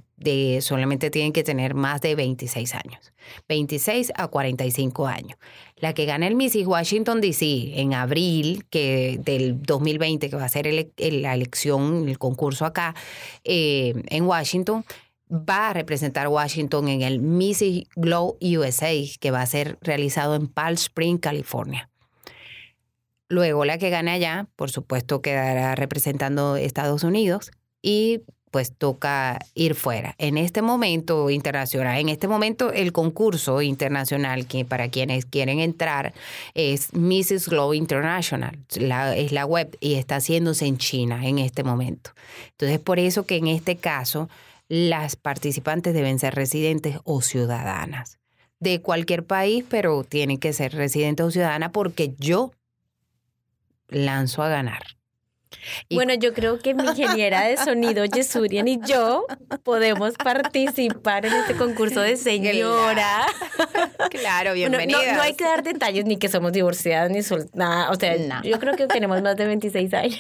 solamente 0.62 1.10
tienen 1.10 1.34
que 1.34 1.44
tener 1.44 1.74
más 1.74 2.02
de 2.02 2.16
26 2.16 2.76
años, 2.76 3.14
26 3.50 4.14
a 4.16 4.28
45 4.28 5.08
años. 5.08 5.38
La 5.78 5.94
que 5.94 6.06
gana 6.06 6.28
el 6.28 6.36
Mrs. 6.36 6.66
Washington 6.66 7.20
DC 7.20 7.80
en 7.80 7.94
abril 7.94 8.66
que 8.70 9.20
del 9.22 9.62
2020, 9.62 10.30
que 10.30 10.36
va 10.36 10.46
a 10.46 10.50
ser 10.50 10.68
la 10.98 11.34
elección, 11.34 12.08
el 12.08 12.18
concurso 12.18 12.66
acá 12.66 12.96
eh, 13.44 13.94
en 14.10 14.24
Washington, 14.26 14.86
va 15.30 15.70
a 15.70 15.74
representar 15.74 16.28
Washington 16.28 16.88
en 16.88 17.02
el 17.02 17.20
Mrs. 17.20 17.88
Glow 17.96 18.38
USA, 18.40 18.94
que 19.20 19.32
va 19.32 19.42
a 19.42 19.46
ser 19.46 19.78
realizado 19.82 20.36
en 20.36 20.48
Palm 20.48 20.76
Springs, 20.76 21.22
California. 21.22 21.90
Luego 23.30 23.66
la 23.66 23.80
que 23.80 23.90
gane 23.90 24.12
allá, 24.12 24.48
por 24.56 24.70
supuesto, 24.70 25.22
quedará 25.22 25.76
representando 25.76 26.56
Estados 26.56 27.04
Unidos 27.04 27.52
y 27.82 28.22
pues 28.54 28.72
toca 28.72 29.40
ir 29.56 29.74
fuera. 29.74 30.14
En 30.20 30.38
este 30.38 30.62
momento 30.62 31.32
internacional, 31.32 31.98
en 31.98 32.10
este 32.10 32.28
momento 32.28 32.72
el 32.72 32.92
concurso 32.92 33.64
internacional 33.64 34.46
que 34.46 34.64
para 34.64 34.90
quienes 34.90 35.26
quieren 35.26 35.60
entrar 35.60 36.14
es 36.54 36.94
Mrs. 36.94 37.50
Glow 37.50 37.74
International, 37.74 38.56
es 38.70 39.32
la 39.32 39.46
web 39.48 39.76
y 39.80 39.96
está 39.96 40.18
haciéndose 40.18 40.68
en 40.68 40.78
China 40.78 41.28
en 41.28 41.40
este 41.40 41.64
momento. 41.64 42.12
Entonces 42.52 42.78
por 42.78 43.00
eso 43.00 43.26
que 43.26 43.38
en 43.38 43.48
este 43.48 43.78
caso 43.78 44.30
las 44.68 45.16
participantes 45.16 45.96
deben 45.96 46.20
ser 46.20 46.36
residentes 46.36 47.00
o 47.06 47.24
ciudadanas 47.24 48.20
de 48.60 48.82
cualquier 48.82 49.26
país, 49.26 49.66
pero 49.68 50.04
tienen 50.04 50.38
que 50.38 50.54
ser 50.54 50.76
residentes 50.76 51.26
o 51.26 51.32
ciudadanas 51.32 51.72
porque 51.72 52.14
yo 52.20 52.52
lanzo 53.88 54.44
a 54.44 54.50
ganar. 54.50 54.84
Bueno, 55.92 56.14
yo 56.16 56.34
creo 56.34 56.60
que 56.60 56.74
mi 56.74 56.84
ingeniera 56.84 57.48
de 57.48 57.58
sonido, 57.58 58.06
Yesurian, 58.06 58.68
y 58.68 58.80
yo 58.86 59.26
podemos 59.64 60.14
participar 60.16 61.26
en 61.26 61.34
este 61.34 61.56
concurso 61.56 62.02
de 62.02 62.18
señora. 62.18 63.26
Claro, 64.10 64.54
bienvenida. 64.54 65.16
no, 65.16 65.22
hay 65.22 65.36
que 65.36 65.44
dar 65.44 65.64
detalles 65.64 66.06
ni 66.06 66.18
que 66.18 66.30
somos 66.30 66.52
divorciadas 66.52 67.10
ni 67.10 67.20
nada. 67.54 67.90
O 67.92 67.96
sea, 67.96 68.42
yo 68.44 68.60
creo 68.60 68.76
que 68.76 68.88
tenemos 68.88 69.22
más 69.22 69.36
de 69.36 69.46
26 69.46 69.94
años. 69.94 70.20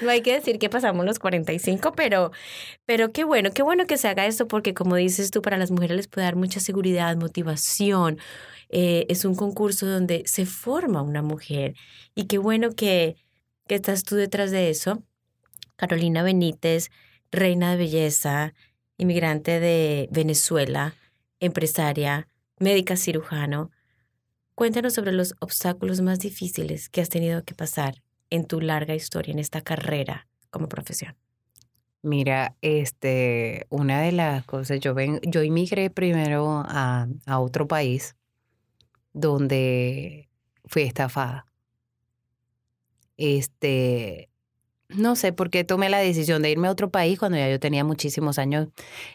No 0.00 0.10
hay 0.10 0.20
que 0.22 0.34
decir 0.34 0.58
que 0.58 0.68
pasamos 0.68 1.04
los 1.04 1.18
45, 1.18 1.92
pero, 1.92 2.32
pero 2.84 3.12
qué 3.12 3.24
bueno, 3.24 3.50
qué 3.52 3.62
bueno 3.62 3.86
que 3.86 3.96
se 3.96 4.08
haga 4.08 4.26
esto 4.26 4.48
porque 4.48 4.74
como 4.74 4.96
dices 4.96 5.30
tú, 5.30 5.42
para 5.42 5.56
las 5.56 5.70
mujeres 5.70 5.96
les 5.96 6.08
puede 6.08 6.26
dar 6.26 6.36
mucha 6.36 6.60
seguridad, 6.60 7.16
motivación. 7.16 8.18
Eh, 8.68 9.06
es 9.08 9.24
un 9.24 9.36
concurso 9.36 9.86
donde 9.86 10.24
se 10.26 10.44
forma 10.44 11.02
una 11.02 11.22
mujer 11.22 11.74
y 12.14 12.26
qué 12.26 12.38
bueno 12.38 12.70
que 12.74 13.16
que 13.66 13.74
estás 13.74 14.04
tú 14.04 14.16
detrás 14.16 14.50
de 14.50 14.70
eso. 14.70 15.02
Carolina 15.76 16.22
Benítez, 16.22 16.90
reina 17.30 17.72
de 17.72 17.76
belleza, 17.76 18.54
inmigrante 18.96 19.60
de 19.60 20.08
Venezuela, 20.10 20.94
empresaria, 21.40 22.28
médica 22.58 22.96
cirujano. 22.96 23.70
Cuéntanos 24.54 24.94
sobre 24.94 25.12
los 25.12 25.34
obstáculos 25.40 26.00
más 26.00 26.18
difíciles 26.18 26.88
que 26.88 27.00
has 27.00 27.10
tenido 27.10 27.44
que 27.44 27.54
pasar 27.54 28.02
en 28.30 28.46
tu 28.46 28.60
larga 28.60 28.94
historia, 28.94 29.32
en 29.32 29.38
esta 29.38 29.60
carrera 29.60 30.28
como 30.50 30.68
profesión. 30.68 31.14
Mira, 32.02 32.56
este, 32.62 33.66
una 33.68 34.00
de 34.00 34.12
las 34.12 34.44
cosas, 34.44 34.80
yo 34.80 34.94
ven, 34.94 35.20
yo 35.22 35.42
inmigré 35.42 35.90
primero 35.90 36.64
a, 36.66 37.08
a 37.26 37.40
otro 37.40 37.66
país 37.66 38.16
donde 39.12 40.28
fui 40.64 40.82
estafada 40.82 41.46
este, 43.16 44.30
no 44.88 45.16
sé 45.16 45.32
por 45.32 45.50
qué 45.50 45.64
tomé 45.64 45.88
la 45.88 45.98
decisión 45.98 46.42
de 46.42 46.50
irme 46.50 46.68
a 46.68 46.70
otro 46.70 46.90
país 46.90 47.18
cuando 47.18 47.38
ya 47.38 47.50
yo 47.50 47.58
tenía 47.58 47.84
muchísimos 47.84 48.38
años 48.38 48.68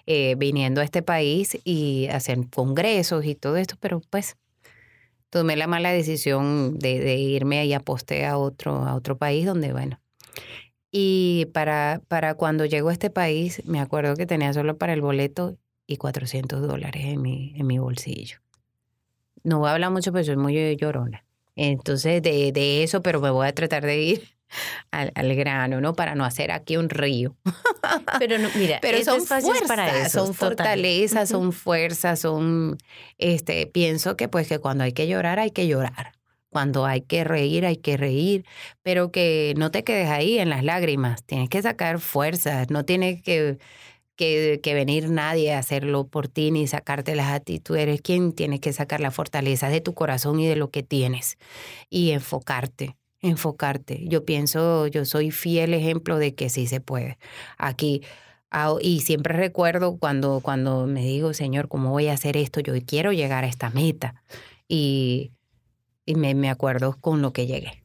eh, 0.05 0.35
viniendo 0.37 0.81
a 0.81 0.83
este 0.83 1.01
país 1.01 1.57
y 1.63 2.07
hacer 2.07 2.39
congresos 2.49 3.25
y 3.25 3.35
todo 3.35 3.57
esto, 3.57 3.75
pero 3.79 4.01
pues 4.09 4.37
tomé 5.29 5.55
la 5.55 5.67
mala 5.67 5.91
decisión 5.91 6.77
de, 6.77 7.15
irme 7.15 7.65
y 7.65 7.73
aposté 7.73 8.25
a 8.25 8.37
otro, 8.37 8.83
a 8.83 8.95
otro 8.95 9.17
país 9.17 9.45
donde, 9.45 9.71
bueno. 9.71 9.99
Y 10.91 11.47
para, 11.53 12.01
para 12.09 12.35
cuando 12.35 12.65
llego 12.65 12.89
a 12.89 12.93
este 12.93 13.09
país, 13.09 13.63
me 13.65 13.79
acuerdo 13.79 14.15
que 14.17 14.25
tenía 14.25 14.51
solo 14.51 14.77
para 14.77 14.91
el 14.91 15.01
boleto 15.01 15.57
y 15.87 15.95
400 15.95 16.67
dólares 16.67 17.05
en 17.05 17.21
mi, 17.21 17.53
en 17.55 17.65
mi 17.65 17.79
bolsillo. 17.79 18.39
No 19.43 19.59
voy 19.59 19.69
a 19.69 19.73
hablar 19.73 19.91
mucho, 19.91 20.11
pero 20.11 20.25
soy 20.25 20.35
muy 20.35 20.75
llorona. 20.75 21.23
Entonces, 21.61 22.23
de, 22.23 22.51
de 22.51 22.81
eso, 22.81 23.03
pero 23.03 23.21
me 23.21 23.29
voy 23.29 23.47
a 23.47 23.53
tratar 23.53 23.85
de 23.85 24.01
ir 24.01 24.35
al, 24.91 25.11
al, 25.13 25.35
grano, 25.35 25.79
¿no? 25.79 25.93
Para 25.93 26.15
no 26.15 26.25
hacer 26.25 26.51
aquí 26.51 26.75
un 26.75 26.89
río. 26.89 27.35
Pero 28.19 28.39
no, 28.39 28.49
mira, 28.55 28.79
pero 28.81 29.03
son 29.03 29.21
fuerzas, 29.21 29.67
para 29.67 30.05
eso, 30.05 30.25
son 30.25 30.33
fortalezas, 30.33 31.29
son 31.29 31.53
fuerzas, 31.53 32.19
son, 32.19 32.77
este, 33.17 33.67
pienso 33.67 34.17
que 34.17 34.27
pues 34.27 34.47
que 34.47 34.59
cuando 34.59 34.83
hay 34.83 34.91
que 34.91 35.07
llorar, 35.07 35.39
hay 35.39 35.51
que 35.51 35.67
llorar. 35.67 36.13
Cuando 36.49 36.85
hay 36.85 37.01
que 37.01 37.23
reír, 37.23 37.65
hay 37.65 37.77
que 37.77 37.95
reír, 37.95 38.45
pero 38.83 39.11
que 39.11 39.53
no 39.55 39.71
te 39.71 39.83
quedes 39.83 40.09
ahí 40.09 40.37
en 40.37 40.49
las 40.49 40.63
lágrimas. 40.63 41.23
Tienes 41.23 41.47
que 41.47 41.61
sacar 41.61 41.99
fuerzas, 41.99 42.69
no 42.69 42.83
tienes 42.85 43.21
que 43.21 43.57
que, 44.61 44.73
venir 44.73 45.09
nadie 45.09 45.53
a 45.53 45.59
hacerlo 45.59 46.07
por 46.07 46.27
ti 46.27 46.51
ni 46.51 46.67
sacártelas 46.67 47.31
a 47.31 47.39
ti. 47.39 47.59
Tú 47.59 47.75
eres 47.75 48.01
quien 48.01 48.33
tiene 48.33 48.59
que 48.59 48.71
sacar 48.73 48.99
la 48.99 49.11
fortaleza 49.11 49.69
de 49.69 49.81
tu 49.81 49.93
corazón 49.93 50.39
y 50.39 50.47
de 50.47 50.55
lo 50.55 50.69
que 50.69 50.83
tienes 50.83 51.37
y 51.89 52.11
enfocarte 52.11 52.97
enfocarte. 53.23 54.07
Yo 54.07 54.25
pienso, 54.25 54.87
yo 54.87 55.05
soy 55.05 55.29
fiel 55.29 55.75
ejemplo 55.75 56.17
de 56.17 56.33
que 56.33 56.49
sí 56.49 56.65
se 56.65 56.81
puede. 56.81 57.19
Aquí, 57.59 58.01
y 58.81 59.01
siempre 59.01 59.35
recuerdo 59.35 59.97
cuando, 59.97 60.39
cuando 60.41 60.87
me 60.87 61.01
digo, 61.01 61.35
Señor, 61.35 61.67
¿cómo 61.67 61.91
voy 61.91 62.07
a 62.07 62.13
hacer 62.13 62.35
esto? 62.35 62.61
Yo 62.61 62.73
quiero 62.83 63.13
llegar 63.13 63.43
a 63.43 63.47
esta 63.47 63.69
meta. 63.69 64.23
Y, 64.67 65.33
y 66.03 66.15
me, 66.15 66.33
me 66.33 66.49
acuerdo 66.49 66.97
con 66.99 67.21
lo 67.21 67.31
que 67.31 67.45
llegué 67.45 67.80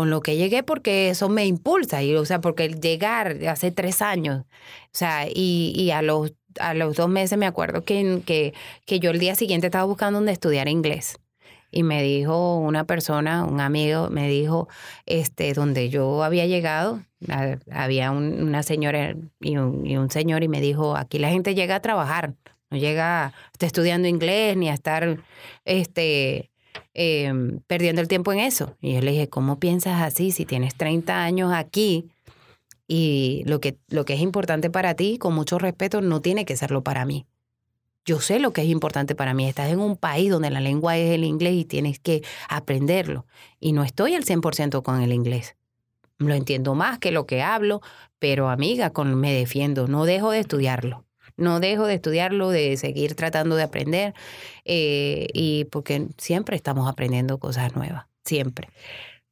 con 0.00 0.08
lo 0.08 0.22
que 0.22 0.38
llegué 0.38 0.62
porque 0.62 1.10
eso 1.10 1.28
me 1.28 1.44
impulsa, 1.44 2.02
y, 2.02 2.14
o 2.14 2.24
sea, 2.24 2.40
porque 2.40 2.64
el 2.64 2.80
llegar 2.80 3.36
hace 3.46 3.70
tres 3.70 4.00
años, 4.00 4.46
o 4.46 4.88
sea, 4.92 5.26
y, 5.28 5.74
y 5.76 5.90
a, 5.90 6.00
los, 6.00 6.32
a 6.58 6.72
los 6.72 6.96
dos 6.96 7.10
meses 7.10 7.36
me 7.36 7.44
acuerdo 7.44 7.84
que, 7.84 8.22
que, 8.24 8.54
que 8.86 8.98
yo 8.98 9.10
el 9.10 9.18
día 9.18 9.34
siguiente 9.34 9.66
estaba 9.66 9.84
buscando 9.84 10.18
donde 10.18 10.32
estudiar 10.32 10.68
inglés. 10.68 11.18
Y 11.70 11.82
me 11.82 12.02
dijo 12.02 12.56
una 12.56 12.84
persona, 12.84 13.44
un 13.44 13.60
amigo, 13.60 14.08
me 14.08 14.26
dijo, 14.26 14.68
este, 15.04 15.52
donde 15.52 15.90
yo 15.90 16.24
había 16.24 16.46
llegado, 16.46 17.02
había 17.70 18.10
una 18.10 18.62
señora 18.62 19.14
y 19.38 19.58
un, 19.58 19.84
y 19.84 19.98
un 19.98 20.10
señor 20.10 20.42
y 20.44 20.48
me 20.48 20.62
dijo, 20.62 20.96
aquí 20.96 21.18
la 21.18 21.28
gente 21.28 21.54
llega 21.54 21.74
a 21.74 21.82
trabajar, 21.82 22.36
no 22.70 22.78
llega 22.78 23.26
a 23.26 23.32
estar 23.52 23.66
estudiando 23.66 24.08
inglés 24.08 24.56
ni 24.56 24.70
a 24.70 24.72
estar, 24.72 25.18
este, 25.66 26.49
Em, 26.92 27.60
perdiendo 27.68 28.00
el 28.00 28.08
tiempo 28.08 28.32
en 28.32 28.40
eso. 28.40 28.76
Y 28.80 28.94
yo 28.94 29.00
le 29.00 29.12
dije, 29.12 29.28
¿cómo 29.28 29.60
piensas 29.60 30.02
así 30.02 30.32
si 30.32 30.44
tienes 30.44 30.74
30 30.74 31.22
años 31.22 31.52
aquí 31.52 32.10
y 32.88 33.42
lo 33.46 33.60
que, 33.60 33.78
lo 33.88 34.04
que 34.04 34.14
es 34.14 34.20
importante 34.20 34.70
para 34.70 34.94
ti, 34.94 35.16
con 35.18 35.34
mucho 35.34 35.58
respeto, 35.58 36.00
no 36.00 36.20
tiene 36.20 36.44
que 36.44 36.56
serlo 36.56 36.82
para 36.82 37.04
mí? 37.04 37.26
Yo 38.04 38.18
sé 38.18 38.40
lo 38.40 38.52
que 38.52 38.62
es 38.62 38.68
importante 38.68 39.14
para 39.14 39.34
mí. 39.34 39.48
Estás 39.48 39.70
en 39.70 39.78
un 39.78 39.96
país 39.96 40.30
donde 40.30 40.50
la 40.50 40.60
lengua 40.60 40.96
es 40.96 41.12
el 41.12 41.22
inglés 41.22 41.54
y 41.54 41.64
tienes 41.64 42.00
que 42.00 42.22
aprenderlo. 42.48 43.26
Y 43.60 43.72
no 43.72 43.84
estoy 43.84 44.14
al 44.14 44.24
100% 44.24 44.82
con 44.82 45.00
el 45.00 45.12
inglés. 45.12 45.56
Lo 46.18 46.34
entiendo 46.34 46.74
más 46.74 46.98
que 46.98 47.12
lo 47.12 47.26
que 47.26 47.42
hablo, 47.42 47.82
pero 48.18 48.48
amiga, 48.50 48.90
con, 48.90 49.14
me 49.14 49.32
defiendo, 49.32 49.86
no 49.86 50.06
dejo 50.06 50.32
de 50.32 50.40
estudiarlo. 50.40 51.04
No 51.36 51.60
dejo 51.60 51.86
de 51.86 51.94
estudiarlo, 51.94 52.50
de 52.50 52.76
seguir 52.76 53.14
tratando 53.14 53.56
de 53.56 53.62
aprender, 53.62 54.14
eh, 54.64 55.28
y 55.32 55.64
porque 55.66 56.08
siempre 56.18 56.56
estamos 56.56 56.88
aprendiendo 56.88 57.38
cosas 57.38 57.74
nuevas, 57.76 58.06
siempre. 58.24 58.68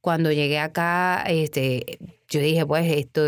Cuando 0.00 0.32
llegué 0.32 0.58
acá, 0.58 1.22
este, 1.26 1.98
yo 2.28 2.40
dije, 2.40 2.64
pues 2.66 2.90
esto, 2.90 3.22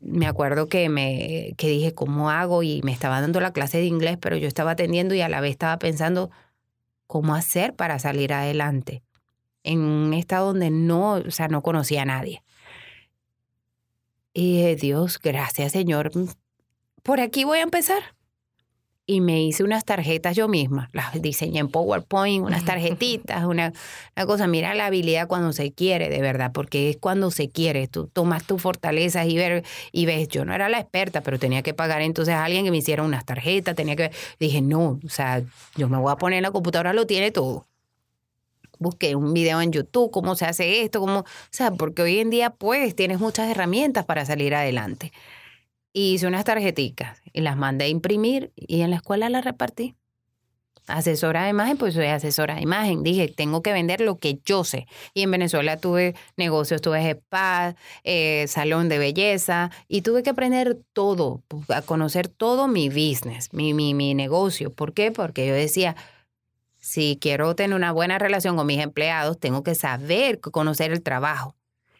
me 0.00 0.26
acuerdo 0.26 0.68
que 0.68 0.88
me, 0.88 1.54
que 1.56 1.68
dije, 1.68 1.94
¿cómo 1.94 2.30
hago? 2.30 2.62
Y 2.62 2.82
me 2.82 2.92
estaba 2.92 3.20
dando 3.20 3.40
la 3.40 3.52
clase 3.52 3.78
de 3.78 3.86
inglés, 3.86 4.18
pero 4.20 4.36
yo 4.36 4.48
estaba 4.48 4.72
atendiendo 4.72 5.14
y 5.14 5.20
a 5.20 5.28
la 5.28 5.40
vez 5.40 5.52
estaba 5.52 5.78
pensando, 5.78 6.30
¿cómo 7.06 7.34
hacer 7.34 7.74
para 7.74 7.98
salir 7.98 8.32
adelante? 8.32 9.02
En 9.62 9.80
un 9.80 10.14
estado 10.14 10.48
donde 10.48 10.70
no, 10.70 11.12
o 11.14 11.30
sea, 11.30 11.48
no 11.48 11.62
conocía 11.62 12.02
a 12.02 12.06
nadie. 12.06 12.42
Y 14.32 14.56
dije, 14.56 14.76
Dios, 14.76 15.20
gracias 15.20 15.72
Señor, 15.72 16.12
por 17.02 17.20
aquí 17.20 17.44
voy 17.44 17.58
a 17.58 17.62
empezar 17.62 18.02
y 19.10 19.20
me 19.20 19.42
hice 19.42 19.64
unas 19.64 19.84
tarjetas 19.84 20.36
yo 20.36 20.46
misma, 20.46 20.88
las 20.92 21.20
diseñé 21.20 21.58
en 21.58 21.68
PowerPoint, 21.68 22.46
unas 22.46 22.64
tarjetitas, 22.64 23.44
una, 23.44 23.72
cosa, 24.24 24.46
mira 24.46 24.72
la 24.76 24.86
habilidad 24.86 25.26
cuando 25.26 25.52
se 25.52 25.72
quiere, 25.72 26.08
de 26.08 26.20
verdad, 26.20 26.52
porque 26.52 26.90
es 26.90 26.96
cuando 26.96 27.32
se 27.32 27.50
quiere, 27.50 27.88
tú 27.88 28.06
tomas 28.06 28.44
tus 28.44 28.62
fortalezas 28.62 29.26
y, 29.26 29.36
ver, 29.36 29.64
y 29.90 30.06
ves, 30.06 30.28
yo 30.28 30.44
no 30.44 30.54
era 30.54 30.68
la 30.68 30.78
experta, 30.78 31.22
pero 31.22 31.40
tenía 31.40 31.62
que 31.62 31.74
pagar 31.74 32.02
entonces 32.02 32.34
a 32.34 32.44
alguien 32.44 32.64
que 32.64 32.70
me 32.70 32.76
hiciera 32.76 33.02
unas 33.02 33.24
tarjetas, 33.24 33.74
tenía 33.74 33.96
que, 33.96 34.12
dije, 34.38 34.62
no, 34.62 35.00
o 35.04 35.08
sea, 35.08 35.42
yo 35.74 35.88
me 35.88 35.98
voy 35.98 36.12
a 36.12 36.16
poner 36.16 36.36
en 36.36 36.44
la 36.44 36.52
computadora, 36.52 36.92
lo 36.92 37.04
tiene 37.08 37.32
todo. 37.32 37.66
Busqué 38.78 39.16
un 39.16 39.34
video 39.34 39.60
en 39.60 39.72
YouTube, 39.72 40.12
cómo 40.12 40.36
se 40.36 40.46
hace 40.46 40.82
esto, 40.82 41.00
cómo, 41.00 41.18
o 41.18 41.24
sea, 41.50 41.72
porque 41.72 42.02
hoy 42.02 42.20
en 42.20 42.30
día 42.30 42.50
pues 42.50 42.94
tienes 42.94 43.18
muchas 43.18 43.50
herramientas 43.50 44.04
para 44.04 44.24
salir 44.24 44.54
adelante. 44.54 45.10
Y 45.92 46.14
hice 46.14 46.26
unas 46.26 46.44
tarjeticas 46.44 47.20
y 47.32 47.40
las 47.40 47.56
mandé 47.56 47.86
a 47.86 47.88
imprimir 47.88 48.52
y 48.54 48.82
en 48.82 48.90
la 48.90 48.96
escuela 48.96 49.28
las 49.28 49.44
repartí. 49.44 49.96
Asesora 50.86 51.44
de 51.44 51.50
imagen, 51.50 51.76
pues 51.76 51.94
soy 51.94 52.06
asesora 52.06 52.56
de 52.56 52.62
imagen. 52.62 53.02
Dije, 53.02 53.28
tengo 53.28 53.62
que 53.62 53.72
vender 53.72 54.00
lo 54.00 54.18
que 54.18 54.40
yo 54.44 54.64
sé. 54.64 54.86
Y 55.14 55.22
en 55.22 55.30
Venezuela 55.30 55.76
tuve 55.76 56.14
negocios, 56.36 56.80
tuve 56.80 57.10
spa, 57.10 57.76
eh, 58.02 58.46
salón 58.48 58.88
de 58.88 58.98
belleza 58.98 59.70
y 59.88 60.02
tuve 60.02 60.22
que 60.22 60.30
aprender 60.30 60.78
todo, 60.92 61.42
a 61.68 61.82
conocer 61.82 62.28
todo 62.28 62.66
mi 62.66 62.88
business, 62.88 63.52
mi, 63.52 63.72
mi, 63.72 63.94
mi 63.94 64.14
negocio. 64.14 64.70
¿Por 64.70 64.92
qué? 64.92 65.12
Porque 65.12 65.46
yo 65.46 65.54
decía, 65.54 65.96
si 66.80 67.18
quiero 67.20 67.54
tener 67.54 67.76
una 67.76 67.92
buena 67.92 68.18
relación 68.18 68.56
con 68.56 68.66
mis 68.66 68.80
empleados, 68.80 69.38
tengo 69.38 69.62
que 69.62 69.74
saber 69.74 70.40
conocer 70.40 70.92
el 70.92 71.02
trabajo. 71.02 71.54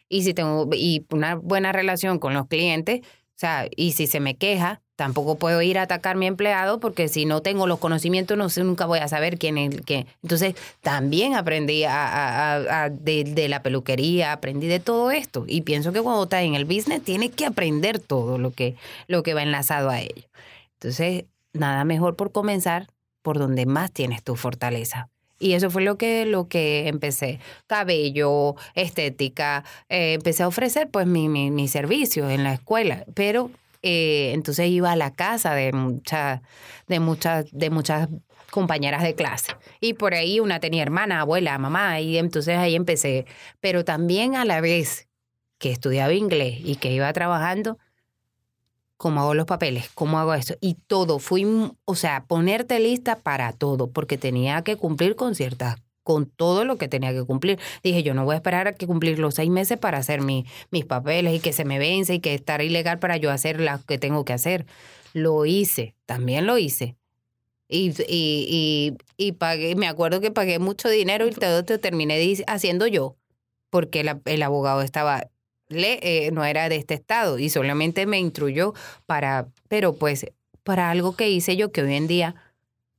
Y 0.09 0.25
si 0.25 0.35
tengo 0.35 0.69
y 0.73 1.07
una 1.11 1.37
buena 1.37 1.71
relación 1.71 2.19
con 2.19 2.35
los 2.35 2.49
clientes, 2.49 3.01
sea, 3.41 3.69
y 3.75 3.93
si 3.93 4.07
se 4.07 4.21
me 4.21 4.37
queja, 4.37 4.83
tampoco 4.97 5.37
puedo 5.37 5.63
ir 5.63 5.79
a 5.79 5.83
atacar 5.83 6.15
a 6.17 6.19
mi 6.19 6.27
empleado 6.27 6.79
porque 6.79 7.09
si 7.09 7.25
no 7.25 7.41
tengo 7.41 7.67
los 7.67 7.79
conocimientos, 7.79 8.37
no 8.37 8.51
sé, 8.51 8.63
nunca 8.65 8.85
voy 8.85 8.99
a 8.99 9.09
saber 9.09 9.39
quién 9.39 9.57
es 9.57 9.73
el 9.73 9.83
que. 9.83 10.07
Entonces, 10.23 10.55
también 10.83 11.35
aprendí 11.35 11.81
de, 11.81 13.47
la 13.49 13.63
peluquería, 13.63 14.33
aprendí 14.33 14.67
de 14.67 14.79
todo 14.79 15.11
esto. 15.11 15.47
Y 15.49 15.63
pienso 15.63 15.93
que 15.93 16.03
cuando 16.03 16.25
estás 16.25 16.43
en 16.43 16.55
el 16.55 16.67
business, 16.67 17.03
tienes 17.03 17.31
que 17.31 17.47
aprender 17.47 17.99
todo 17.99 18.37
lo 18.37 18.51
que, 18.51 18.77
lo 19.07 19.23
que 19.23 19.33
va 19.33 19.43
enlazado 19.43 19.89
a 19.89 20.01
ello. 20.01 20.29
Entonces, 20.75 21.25
nada 21.55 21.85
mejor 21.85 22.17
por 22.17 22.33
comenzar 22.33 22.89
por 23.23 23.39
donde 23.39 23.65
más 23.65 23.91
tienes 23.91 24.23
tu 24.23 24.37
fortaleza. 24.37 25.09
Y 25.41 25.55
eso 25.55 25.71
fue 25.71 25.83
lo 25.83 25.97
que, 25.97 26.27
lo 26.27 26.49
que 26.49 26.87
empecé. 26.87 27.41
Cabello, 27.67 28.57
estética, 28.75 29.65
eh, 29.89 30.13
empecé 30.13 30.43
a 30.43 30.49
ofrecer 30.49 30.91
pues 30.91 31.07
mi, 31.07 31.29
mi, 31.31 31.51
mi, 31.51 31.67
servicio 31.67 32.29
en 32.29 32.45
la 32.45 32.53
escuela. 32.53 33.07
Pero 33.15 33.51
eh, 33.83 34.33
entonces 34.35 34.69
iba 34.69 34.93
a 34.93 34.97
la 34.97 35.13
casa 35.15 35.55
de 35.55 35.73
muchas, 35.73 36.43
de 36.87 37.01
muchas, 37.01 37.47
de 37.53 37.71
muchas 37.71 38.09
compañeras 38.51 39.03
de 39.03 39.15
clase. 39.15 39.53
Y 39.81 39.95
por 39.95 40.13
ahí 40.13 40.41
una 40.41 40.61
tenía 40.61 40.83
hermana, 40.83 41.21
abuela, 41.21 41.57
mamá, 41.57 42.01
y 42.01 42.19
entonces 42.19 42.59
ahí 42.59 42.77
empecé. 42.77 43.25
Pero 43.61 43.85
también 43.85 44.37
a 44.37 44.45
la 44.45 44.61
vez 44.61 45.09
que 45.59 45.71
estudiaba 45.71 46.13
inglés 46.13 46.59
y 46.63 46.77
que 46.77 46.93
iba 46.93 47.11
trabajando, 47.15 47.79
cómo 49.01 49.23
hago 49.23 49.33
los 49.33 49.47
papeles, 49.47 49.89
cómo 49.95 50.19
hago 50.19 50.35
eso. 50.35 50.57
Y 50.61 50.75
todo, 50.75 51.21
fui, 51.21 51.47
o 51.87 51.95
sea, 51.95 52.25
ponerte 52.25 52.79
lista 52.81 53.17
para 53.17 53.51
todo, 53.55 53.91
porque 53.91 54.19
tenía 54.19 54.61
que 54.61 54.77
cumplir 54.77 55.17
con 55.17 55.35
ciertas 55.35 55.77
con 56.03 56.27
todo 56.27 56.67
lo 56.67 56.77
que 56.77 56.87
tenía 56.87 57.13
que 57.15 57.25
cumplir. 57.25 57.59
Dije, 57.83 58.03
yo 58.03 58.13
no 58.13 58.27
voy 58.27 58.35
a 58.35 58.37
esperar 58.37 58.69
a 58.69 58.75
que 58.75 58.87
cumplir 58.87 59.19
los 59.19 59.37
seis 59.37 59.49
meses 59.49 59.79
para 59.79 59.97
hacer 59.97 60.21
mi, 60.21 60.45
mis 60.71 60.85
papeles 60.85 61.35
y 61.35 61.41
que 61.41 61.55
se 61.55 61.65
me 61.65 61.79
vence 61.79 62.15
y 62.15 62.21
que 62.21 62.35
estar 62.35 62.61
ilegal 62.61 62.99
para 62.99 63.17
yo 63.17 63.31
hacer 63.31 63.59
lo 63.59 63.81
que 63.87 63.97
tengo 63.97 64.27
que 64.27 64.35
hacer. 64.35 64.67
Lo 65.15 65.47
hice, 65.47 65.95
también 66.05 66.47
lo 66.47 66.59
hice. 66.59 66.97
Y, 67.69 67.95
y, 68.07 68.07
y, 68.07 68.99
y 69.17 69.33
pagué, 69.33 69.77
me 69.77 69.89
acuerdo 69.89 70.21
que 70.21 70.31
pagué 70.31 70.59
mucho 70.59 70.91
dinero 70.91 71.27
y 71.27 71.31
todo 71.31 71.65
te 71.65 71.79
terminé 71.79 72.35
haciendo 72.49 72.87
yo, 72.87 73.17
porque 73.71 74.05
el 74.27 74.43
abogado 74.43 74.83
estaba 74.83 75.29
eh, 75.71 76.31
no 76.33 76.45
era 76.45 76.69
de 76.69 76.77
este 76.77 76.95
estado 76.95 77.39
y 77.39 77.49
solamente 77.49 78.07
me 78.07 78.19
instruyó 78.19 78.75
para, 79.07 79.49
pero 79.69 79.95
pues 79.95 80.27
para 80.63 80.91
algo 80.91 81.17
que 81.17 81.31
hice 81.31 81.57
yo 81.57 81.73
que 81.73 81.83
hoy 81.83 81.95
en 81.95 82.07
día, 82.07 82.35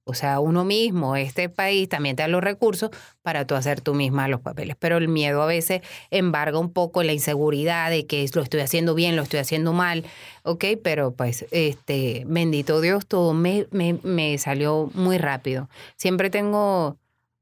o 0.03 0.13
sea, 0.13 0.39
uno 0.39 0.65
mismo, 0.65 1.15
este 1.15 1.47
país 1.49 1.87
también 1.87 2.15
te 2.15 2.23
da 2.23 2.27
los 2.27 2.43
recursos 2.43 2.89
para 3.21 3.45
tú 3.45 3.55
hacer 3.55 3.81
tú 3.81 3.93
misma 3.93 4.27
los 4.27 4.41
papeles, 4.41 4.75
pero 4.79 4.97
el 4.97 5.07
miedo 5.07 5.41
a 5.41 5.45
veces 5.45 5.81
embarga 6.09 6.57
un 6.59 6.73
poco 6.73 7.03
la 7.03 7.13
inseguridad 7.13 7.89
de 7.91 8.07
que 8.07 8.27
lo 8.33 8.41
estoy 8.41 8.61
haciendo 8.61 8.95
bien, 8.95 9.15
lo 9.15 9.21
estoy 9.23 9.39
haciendo 9.39 9.73
mal, 9.73 10.05
ok, 10.43 10.65
pero 10.83 11.13
pues, 11.13 11.45
este, 11.51 12.23
bendito 12.25 12.81
Dios, 12.81 13.05
todo 13.05 13.33
me, 13.33 13.67
me, 13.71 13.99
me 14.03 14.37
salió 14.37 14.89
muy 14.93 15.17
rápido. 15.17 15.69
Siempre 15.97 16.29
tengo 16.29 16.97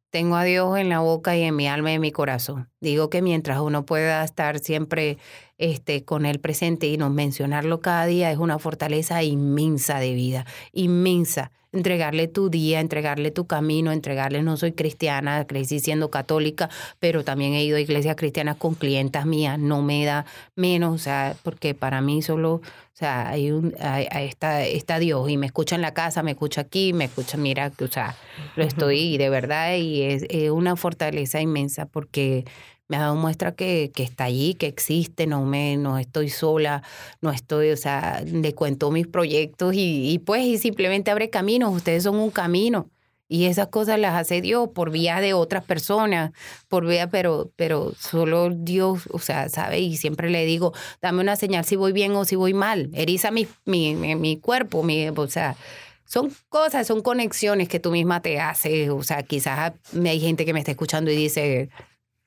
tengo 0.10 0.36
a 0.36 0.44
Dios 0.44 0.78
en 0.78 0.90
la 0.90 1.00
boca 1.00 1.36
y 1.38 1.44
en 1.44 1.56
mi 1.56 1.68
alma 1.68 1.92
y 1.92 1.96
en 1.96 2.02
mi 2.02 2.12
corazón. 2.12 2.70
Digo 2.80 3.10
que 3.10 3.22
mientras 3.22 3.60
uno 3.60 3.86
pueda 3.86 4.24
estar 4.24 4.60
siempre 4.60 5.18
este, 5.58 6.04
con 6.04 6.26
Él 6.26 6.40
presente 6.40 6.88
y 6.88 6.98
no 6.98 7.10
mencionarlo 7.10 7.80
cada 7.80 8.06
día, 8.06 8.32
es 8.32 8.38
una 8.38 8.60
fortaleza 8.60 9.22
inmensa 9.24 10.00
de 10.00 10.14
vida, 10.14 10.46
inmensa 10.72 11.52
entregarle 11.72 12.28
tu 12.28 12.50
día, 12.50 12.80
entregarle 12.80 13.32
tu 13.32 13.46
camino, 13.46 13.92
entregarle, 13.92 14.42
no 14.42 14.58
soy 14.58 14.72
cristiana, 14.72 15.46
crecí 15.46 15.80
siendo 15.80 16.10
católica, 16.10 16.70
pero 17.00 17.24
también 17.24 17.54
he 17.54 17.64
ido 17.64 17.78
a 17.78 17.82
iglesias 17.82 18.16
cristianas 18.16 18.58
con 18.58 18.74
clientas 18.76 19.26
mías, 19.26 19.60
no 19.60 19.82
me 19.82 20.04
da 20.06 20.26
menos, 20.56 20.96
o 20.96 20.98
sea, 20.98 21.36
porque 21.44 21.76
para 21.76 22.02
mí 22.02 22.22
solo, 22.22 22.62
o 23.00 23.02
sea, 23.02 23.30
hay 23.30 23.50
un, 23.50 23.74
hay, 23.80 24.08
está, 24.28 24.66
está 24.66 25.00
Dios 25.00 25.30
y 25.30 25.38
me 25.38 25.46
escucha 25.46 25.74
en 25.74 25.82
la 25.82 25.94
casa, 25.94 26.22
me 26.22 26.32
escucha 26.32 26.60
aquí, 26.60 26.92
me 26.92 27.06
escucha, 27.06 27.38
mira, 27.38 27.72
o 27.80 27.88
sea, 27.88 28.18
lo 28.58 28.66
estoy 28.66 29.18
de 29.18 29.30
verdad 29.30 29.78
y 29.78 30.02
es, 30.02 30.26
es 30.30 30.52
una 30.52 30.76
fortaleza 30.76 31.40
inmensa 31.40 31.86
porque 31.86 32.44
me 32.90 32.98
ha 32.98 33.00
dado 33.00 33.16
muestra 33.16 33.54
que, 33.54 33.92
que, 33.96 34.04
está 34.04 34.26
allí, 34.26 34.54
que 34.54 34.68
existe, 34.68 35.28
no 35.28 35.46
me, 35.46 35.78
no 35.78 35.98
estoy 35.98 36.28
sola, 36.28 36.84
no 37.22 37.32
estoy, 37.32 37.72
o 37.72 37.78
sea, 37.78 38.22
le 38.26 38.54
cuento 38.54 38.92
mis 38.92 39.08
proyectos 39.08 39.76
y, 39.76 40.12
y 40.12 40.20
pues 40.20 40.44
y 40.44 40.58
simplemente 40.58 41.10
abre 41.10 41.30
caminos, 41.30 41.74
ustedes 41.74 42.04
son 42.04 42.18
un 42.18 42.32
camino. 42.32 42.90
Y 43.32 43.46
esas 43.46 43.68
cosas 43.68 44.00
las 44.00 44.16
hace 44.16 44.42
Dios 44.42 44.70
por 44.74 44.90
vía 44.90 45.22
de 45.22 45.34
otras 45.34 45.64
personas, 45.64 46.32
por 46.68 46.88
vía, 46.88 47.12
pero, 47.12 47.52
pero 47.56 47.94
solo 47.98 48.50
Dios, 48.50 49.04
o 49.12 49.20
sea, 49.20 49.50
sabe, 49.50 49.80
y 49.80 49.98
siempre 49.98 50.32
le 50.32 50.46
digo, 50.46 50.74
dame 51.00 51.22
una 51.22 51.36
señal 51.36 51.64
si 51.64 51.76
voy 51.76 51.92
bien 51.92 52.12
o 52.16 52.26
si 52.26 52.36
voy 52.36 52.56
mal, 52.56 52.90
eriza 52.92 53.30
mi, 53.30 53.48
mi, 53.66 53.94
mi, 53.94 54.38
cuerpo, 54.38 54.82
mi, 54.82 55.10
o 55.10 55.28
sea, 55.28 55.56
son 56.06 56.34
cosas, 56.50 56.88
son 56.88 57.04
conexiones 57.04 57.70
que 57.70 57.80
tú 57.80 57.92
misma 57.92 58.20
te 58.24 58.40
haces, 58.40 58.90
o 58.90 59.04
sea, 59.04 59.22
quizás 59.22 59.74
hay 59.94 60.20
gente 60.20 60.44
que 60.44 60.54
me 60.54 60.60
está 60.60 60.72
escuchando 60.72 61.12
y 61.12 61.16
dice, 61.16 61.70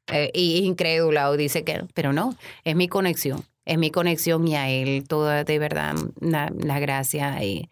eh, 0.06 0.30
incrédula 0.34 1.30
o 1.30 1.36
dice 1.36 1.64
que, 1.64 1.84
pero 1.94 2.12
no, 2.12 2.36
es 2.62 2.76
mi 2.76 2.86
conexión, 2.86 3.44
es 3.64 3.76
mi 3.76 3.90
conexión 3.90 4.46
y 4.46 4.54
a 4.54 4.70
él 4.70 5.02
toda 5.08 5.42
de 5.42 5.58
verdad 5.58 5.96
la 6.20 6.78
gracia 6.78 7.42
y 7.42 7.68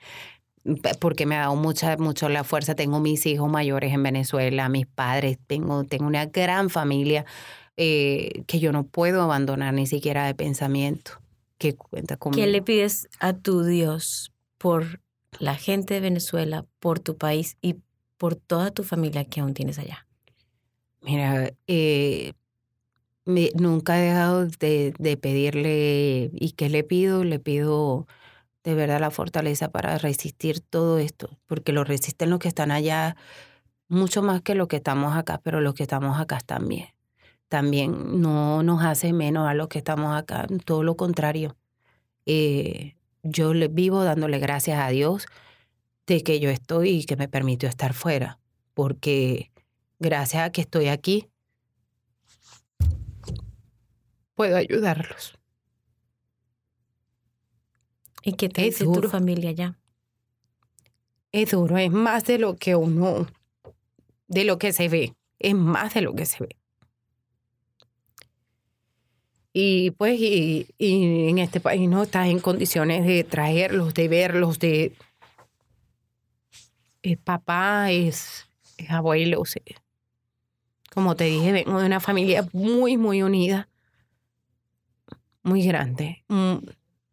porque 0.98 1.26
me 1.26 1.36
ha 1.36 1.40
dado 1.40 1.56
mucha, 1.56 1.96
mucho 1.96 2.28
la 2.28 2.44
fuerza. 2.44 2.74
Tengo 2.74 3.00
mis 3.00 3.24
hijos 3.26 3.50
mayores 3.50 3.92
en 3.92 4.02
Venezuela, 4.02 4.68
mis 4.68 4.86
padres, 4.86 5.38
tengo, 5.46 5.84
tengo 5.84 6.06
una 6.06 6.26
gran 6.26 6.70
familia 6.70 7.24
eh, 7.76 8.42
que 8.46 8.60
yo 8.60 8.72
no 8.72 8.84
puedo 8.84 9.22
abandonar 9.22 9.74
ni 9.74 9.86
siquiera 9.86 10.26
de 10.26 10.34
pensamiento. 10.34 11.12
Que 11.58 11.74
cuenta 11.74 12.16
conmigo. 12.16 12.42
¿Qué 12.42 12.50
le 12.50 12.62
pides 12.62 13.08
a 13.20 13.34
tu 13.34 13.64
Dios 13.64 14.32
por 14.58 15.00
la 15.38 15.54
gente 15.54 15.94
de 15.94 16.00
Venezuela, 16.00 16.66
por 16.78 17.00
tu 17.00 17.16
país 17.16 17.56
y 17.60 17.76
por 18.16 18.36
toda 18.36 18.70
tu 18.70 18.82
familia 18.82 19.24
que 19.24 19.40
aún 19.40 19.54
tienes 19.54 19.78
allá? 19.78 20.06
Mira, 21.02 21.52
eh, 21.66 22.32
nunca 23.24 23.98
he 23.98 24.08
dejado 24.08 24.46
de, 24.46 24.92
de, 24.98 25.16
pedirle, 25.16 26.30
¿y 26.34 26.52
qué 26.52 26.68
le 26.68 26.84
pido? 26.84 27.24
Le 27.24 27.38
pido 27.38 28.06
de 28.64 28.74
verdad 28.74 29.00
la 29.00 29.10
fortaleza 29.10 29.70
para 29.70 29.98
resistir 29.98 30.60
todo 30.60 30.98
esto, 30.98 31.38
porque 31.46 31.72
lo 31.72 31.84
resisten 31.84 32.30
los 32.30 32.38
que 32.38 32.48
están 32.48 32.70
allá 32.70 33.16
mucho 33.88 34.22
más 34.22 34.42
que 34.42 34.54
los 34.54 34.68
que 34.68 34.76
estamos 34.76 35.16
acá, 35.16 35.40
pero 35.42 35.60
los 35.60 35.74
que 35.74 35.82
estamos 35.82 36.18
acá 36.20 36.38
también. 36.40 36.88
También 37.48 38.20
no 38.20 38.62
nos 38.62 38.84
hace 38.84 39.12
menos 39.12 39.48
a 39.48 39.54
los 39.54 39.68
que 39.68 39.78
estamos 39.78 40.16
acá, 40.16 40.46
todo 40.64 40.84
lo 40.84 40.96
contrario. 40.96 41.56
Eh, 42.24 42.94
yo 43.22 43.52
vivo 43.70 44.04
dándole 44.04 44.38
gracias 44.38 44.78
a 44.78 44.88
Dios 44.90 45.26
de 46.06 46.22
que 46.22 46.38
yo 46.38 46.50
estoy 46.50 46.90
y 46.90 47.04
que 47.04 47.16
me 47.16 47.28
permitió 47.28 47.68
estar 47.68 47.92
fuera, 47.92 48.38
porque 48.74 49.50
gracias 49.98 50.44
a 50.44 50.52
que 50.52 50.60
estoy 50.60 50.88
aquí, 50.88 51.28
puedo 54.34 54.56
ayudarlos. 54.56 55.39
¿Y 58.22 58.34
qué 58.34 58.48
te 58.48 58.66
es 58.66 58.74
dice 58.74 58.84
duro. 58.84 59.02
tu 59.02 59.08
familia 59.08 59.52
ya? 59.52 59.78
Es 61.32 61.52
duro, 61.52 61.78
es 61.78 61.90
más 61.90 62.24
de 62.24 62.38
lo 62.38 62.56
que 62.56 62.74
uno, 62.74 63.26
de 64.26 64.44
lo 64.44 64.58
que 64.58 64.72
se 64.72 64.88
ve, 64.88 65.14
es 65.38 65.54
más 65.54 65.94
de 65.94 66.02
lo 66.02 66.14
que 66.14 66.26
se 66.26 66.44
ve. 66.44 66.56
Y 69.52 69.90
pues, 69.92 70.18
y, 70.20 70.68
y 70.78 71.28
en 71.28 71.38
este 71.38 71.60
país 71.60 71.88
no 71.88 72.02
estás 72.04 72.28
en 72.28 72.38
condiciones 72.38 73.04
de 73.04 73.24
traerlos, 73.24 73.94
de 73.94 74.08
verlos, 74.08 74.58
de... 74.58 74.92
El 77.02 77.16
papá 77.16 77.90
es, 77.90 78.46
es 78.76 78.90
abuelo, 78.90 79.40
o 79.40 79.44
sea, 79.44 79.62
como 80.92 81.16
te 81.16 81.24
dije, 81.24 81.52
vengo 81.52 81.80
de 81.80 81.86
una 81.86 82.00
familia 82.00 82.46
muy, 82.52 82.96
muy 82.96 83.22
unida, 83.22 83.68
muy 85.42 85.62
grande, 85.64 86.24
mm, 86.28 86.56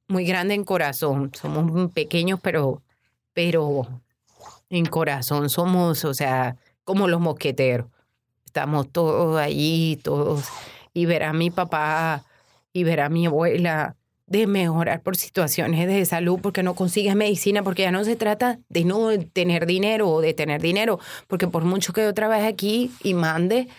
muy 0.08 0.26
grande 0.26 0.54
en 0.54 0.64
corazón. 0.64 1.32
Somos 1.34 1.92
pequeños, 1.92 2.40
pero, 2.42 2.82
pero 3.34 3.88
en 4.70 4.86
corazón 4.86 5.50
somos, 5.50 6.06
o 6.06 6.14
sea, 6.14 6.58
como 6.84 7.08
los 7.08 7.22
mosqueteros. 7.22 7.88
Estamos 8.46 8.92
todos 8.92 9.40
allí, 9.40 10.00
todos. 10.04 10.46
Y 10.94 11.06
ver 11.06 11.24
a 11.24 11.34
mi 11.34 11.52
papá 11.52 12.24
y 12.74 12.84
ver 12.84 13.02
a 13.02 13.10
mi 13.10 13.28
abuela 13.28 13.96
de 14.28 14.46
mejorar 14.46 15.02
por 15.02 15.16
situaciones 15.16 15.88
de 15.88 16.06
salud, 16.06 16.40
porque 16.42 16.62
no 16.62 16.76
consigues 16.76 17.16
medicina, 17.16 17.64
porque 17.64 17.84
ya 17.84 17.92
no 17.92 18.04
se 18.04 18.16
trata 18.18 18.60
de 18.68 18.84
no 18.84 19.10
tener 19.34 19.66
dinero 19.66 20.10
o 20.10 20.22
de 20.22 20.34
tener 20.34 20.62
dinero, 20.62 21.00
porque 21.28 21.48
por 21.48 21.64
mucho 21.64 21.94
que 21.94 22.02
yo 22.02 22.14
trabaje 22.14 22.46
aquí 22.46 22.92
y 23.04 23.14
mande 23.14 23.70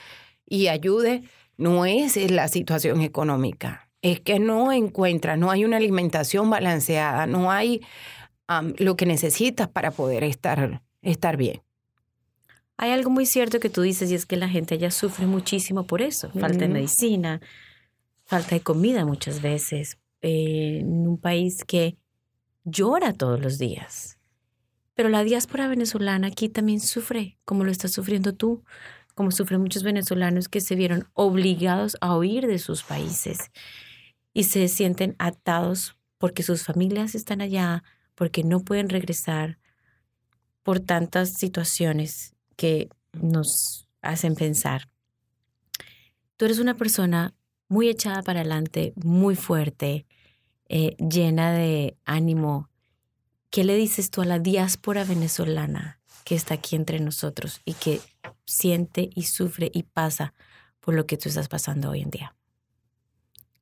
y 0.46 0.68
ayude, 0.68 1.22
no 1.58 1.84
es 1.84 2.16
la 2.30 2.48
situación 2.48 3.02
económica, 3.02 3.87
es 4.02 4.20
que 4.20 4.38
no 4.38 4.72
encuentras, 4.72 5.38
no 5.38 5.50
hay 5.50 5.64
una 5.64 5.76
alimentación 5.76 6.50
balanceada, 6.50 7.26
no 7.26 7.50
hay 7.50 7.82
um, 8.48 8.72
lo 8.78 8.96
que 8.96 9.06
necesitas 9.06 9.68
para 9.68 9.90
poder 9.90 10.24
estar, 10.24 10.82
estar 11.02 11.36
bien. 11.36 11.62
Hay 12.76 12.92
algo 12.92 13.10
muy 13.10 13.26
cierto 13.26 13.58
que 13.58 13.70
tú 13.70 13.82
dices 13.82 14.10
y 14.10 14.14
es 14.14 14.24
que 14.24 14.36
la 14.36 14.48
gente 14.48 14.78
ya 14.78 14.92
sufre 14.92 15.26
muchísimo 15.26 15.86
por 15.86 16.00
eso, 16.00 16.30
falta 16.30 16.58
de 16.58 16.68
medicina, 16.68 17.40
falta 18.24 18.54
de 18.54 18.60
comida 18.60 19.04
muchas 19.04 19.42
veces, 19.42 19.98
eh, 20.22 20.78
en 20.82 21.08
un 21.08 21.18
país 21.18 21.64
que 21.64 21.96
llora 22.64 23.12
todos 23.12 23.40
los 23.40 23.58
días. 23.58 24.18
Pero 24.94 25.08
la 25.08 25.24
diáspora 25.24 25.66
venezolana 25.66 26.28
aquí 26.28 26.48
también 26.48 26.78
sufre, 26.78 27.36
como 27.44 27.64
lo 27.64 27.72
estás 27.72 27.90
sufriendo 27.90 28.32
tú, 28.32 28.62
como 29.16 29.32
sufren 29.32 29.60
muchos 29.60 29.82
venezolanos 29.82 30.48
que 30.48 30.60
se 30.60 30.76
vieron 30.76 31.08
obligados 31.14 31.96
a 32.00 32.16
huir 32.16 32.46
de 32.46 32.60
sus 32.60 32.84
países 32.84 33.50
y 34.38 34.44
se 34.44 34.68
sienten 34.68 35.16
atados 35.18 35.96
porque 36.16 36.44
sus 36.44 36.62
familias 36.62 37.16
están 37.16 37.40
allá, 37.40 37.82
porque 38.14 38.44
no 38.44 38.60
pueden 38.60 38.88
regresar, 38.88 39.58
por 40.62 40.78
tantas 40.78 41.32
situaciones 41.32 42.36
que 42.54 42.88
nos 43.12 43.88
hacen 44.00 44.36
pensar. 44.36 44.88
Tú 46.36 46.44
eres 46.44 46.60
una 46.60 46.76
persona 46.76 47.34
muy 47.66 47.88
echada 47.88 48.22
para 48.22 48.42
adelante, 48.42 48.92
muy 48.94 49.34
fuerte, 49.34 50.06
eh, 50.68 50.94
llena 50.98 51.52
de 51.52 51.96
ánimo. 52.04 52.70
¿Qué 53.50 53.64
le 53.64 53.74
dices 53.74 54.12
tú 54.12 54.20
a 54.20 54.24
la 54.24 54.38
diáspora 54.38 55.02
venezolana 55.02 56.00
que 56.22 56.36
está 56.36 56.54
aquí 56.54 56.76
entre 56.76 57.00
nosotros 57.00 57.60
y 57.64 57.72
que 57.72 58.00
siente 58.46 59.10
y 59.16 59.24
sufre 59.24 59.68
y 59.74 59.82
pasa 59.82 60.32
por 60.78 60.94
lo 60.94 61.08
que 61.08 61.16
tú 61.16 61.28
estás 61.28 61.48
pasando 61.48 61.90
hoy 61.90 62.02
en 62.02 62.10
día? 62.10 62.37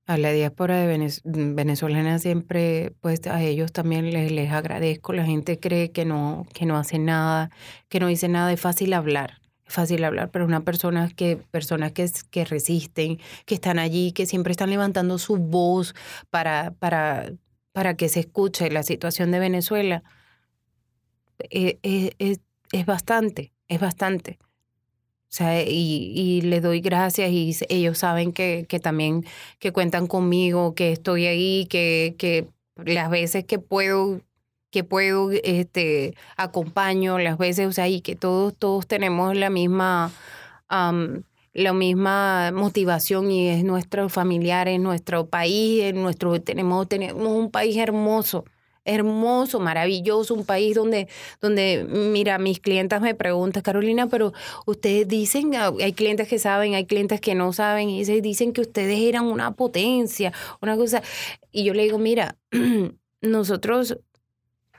A 0.07 0.19
la 0.19 0.31
diáspora 0.31 0.77
de 0.79 0.87
venezolana 1.25 2.21
siempre, 2.21 2.95
pues 3.01 3.27
a 3.27 3.43
ellos 3.43 3.73
también 3.73 4.13
les, 4.13 4.31
les 4.31 4.53
agradezco. 4.53 5.13
La 5.13 5.25
gente 5.25 5.59
cree 5.59 5.91
que 5.91 6.05
no, 6.05 6.47
que 6.55 6.65
no 6.65 6.77
hace 6.77 7.01
nada, 7.01 7.51
que 7.89 7.99
no 7.99 8.07
dice 8.07 8.29
nada. 8.29 8.53
Es 8.53 8.61
fácil 8.61 8.93
hablar, 8.93 9.41
es 9.67 9.75
fácil 9.75 10.05
hablar, 10.05 10.31
pero 10.31 10.45
una 10.45 10.63
persona 10.65 11.11
que, 11.11 11.37
personas 11.37 11.91
que, 11.91 12.09
que 12.31 12.45
resisten, 12.45 13.19
que 13.47 13.57
están 13.57 13.81
allí, 13.81 14.13
que 14.13 14.27
siempre 14.27 14.53
están 14.53 14.71
levantando 14.71 15.19
su 15.19 15.39
voz 15.39 15.93
para, 16.31 16.71
para, 16.79 17.33
para 17.73 17.97
que 17.97 18.09
se 18.09 18.21
escuche 18.21 18.71
la 18.71 18.85
situación 18.85 19.33
de 19.33 19.41
Venezuela, 19.41 20.05
es, 21.51 21.75
eh, 21.83 22.13
eh, 22.21 22.37
es 22.73 22.87
bastante, 22.87 23.53
es 23.69 23.81
bastante. 23.81 24.39
Sea, 25.37 25.63
y, 25.63 26.13
y 26.15 26.41
les 26.41 26.63
doy 26.63 26.81
gracias 26.81 27.31
y 27.31 27.55
ellos 27.69 27.99
saben 27.99 28.33
que, 28.33 28.67
también 28.83 29.27
que 29.59 29.71
cuentan 29.71 30.07
conmigo, 30.07 30.75
que 30.75 30.93
estoy 30.93 31.27
ahí, 31.27 31.67
que, 31.69 32.15
que 32.17 32.49
las 32.77 33.11
veces 33.11 33.45
que 33.45 33.59
puedo 33.59 34.23
que 34.71 34.83
puedo 34.83 35.31
este 35.33 36.15
acompaño 36.39 37.19
las 37.19 37.37
veces 37.37 37.67
o 37.67 37.73
sea 37.73 37.87
y 37.87 38.01
que 38.01 38.17
todos 38.17 38.55
todos 38.57 38.87
tenemos 38.87 39.37
la 39.37 39.51
misma 39.51 40.11
la 40.69 41.73
misma 41.73 42.51
motivación 42.53 43.31
y 43.31 43.49
es 43.49 43.63
nuestros 43.63 44.13
familiares 44.13 44.81
nuestro 44.81 45.27
país 45.27 45.93
nuestro 45.95 46.41
tenemos 46.41 46.89
tenemos 46.89 47.29
un 47.29 47.51
país 47.51 47.77
hermoso 47.77 48.45
hermoso, 48.87 49.61
maravilloso, 49.61 50.35
un 50.35 50.45
país 50.45 50.75
donde, 50.75 51.09
donde, 51.41 51.85
mira, 51.89 52.39
mis 52.39 52.61
clientas 52.61 53.03
me 53.03 53.15
preguntan, 53.15 53.63
Carolina, 53.63 54.07
pero 54.07 54.33
ustedes 54.65 55.07
dicen, 55.09 55.55
ah, 55.57 55.73
hay 55.81 55.93
clientes 55.93 56.29
que 56.29 56.39
saben, 56.39 56.75
hay 56.75 56.87
clientes 56.87 57.21
que 57.21 57.35
no 57.35 57.53
saben, 57.53 57.91
y 57.91 58.05
dicen 58.05 58.53
que 58.53 58.63
ustedes 58.63 59.01
eran 59.01 59.25
una 59.25 59.53
potencia, 59.53 60.33
una 60.63 60.77
cosa. 60.77 61.03
Y 61.53 61.65
yo 61.65 61.75
le 61.75 61.83
digo, 61.83 61.99
mira, 61.99 62.37
nosotros 63.21 63.99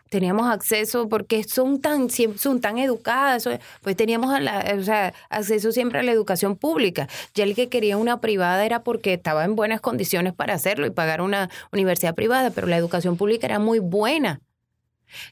teníamos 0.09 0.47
acceso 0.49 1.09
porque 1.09 1.43
son 1.43 1.81
tan 1.81 2.09
son 2.09 2.61
tan 2.61 2.77
educadas 2.77 3.47
pues 3.81 3.95
teníamos 3.95 4.31
o 4.31 4.83
sea, 4.83 5.13
acceso 5.29 5.71
siempre 5.71 5.99
a 5.99 6.03
la 6.03 6.11
educación 6.11 6.55
pública. 6.55 7.07
Ya 7.33 7.43
el 7.43 7.55
que 7.55 7.69
quería 7.69 7.97
una 7.97 8.21
privada 8.21 8.65
era 8.65 8.83
porque 8.83 9.13
estaba 9.13 9.45
en 9.45 9.55
buenas 9.55 9.81
condiciones 9.81 10.33
para 10.33 10.53
hacerlo 10.53 10.85
y 10.85 10.91
pagar 10.91 11.21
una 11.21 11.49
universidad 11.71 12.15
privada 12.15 12.51
pero 12.51 12.67
la 12.67 12.77
educación 12.77 13.17
pública 13.17 13.47
era 13.47 13.59
muy 13.59 13.79
buena 13.79 14.41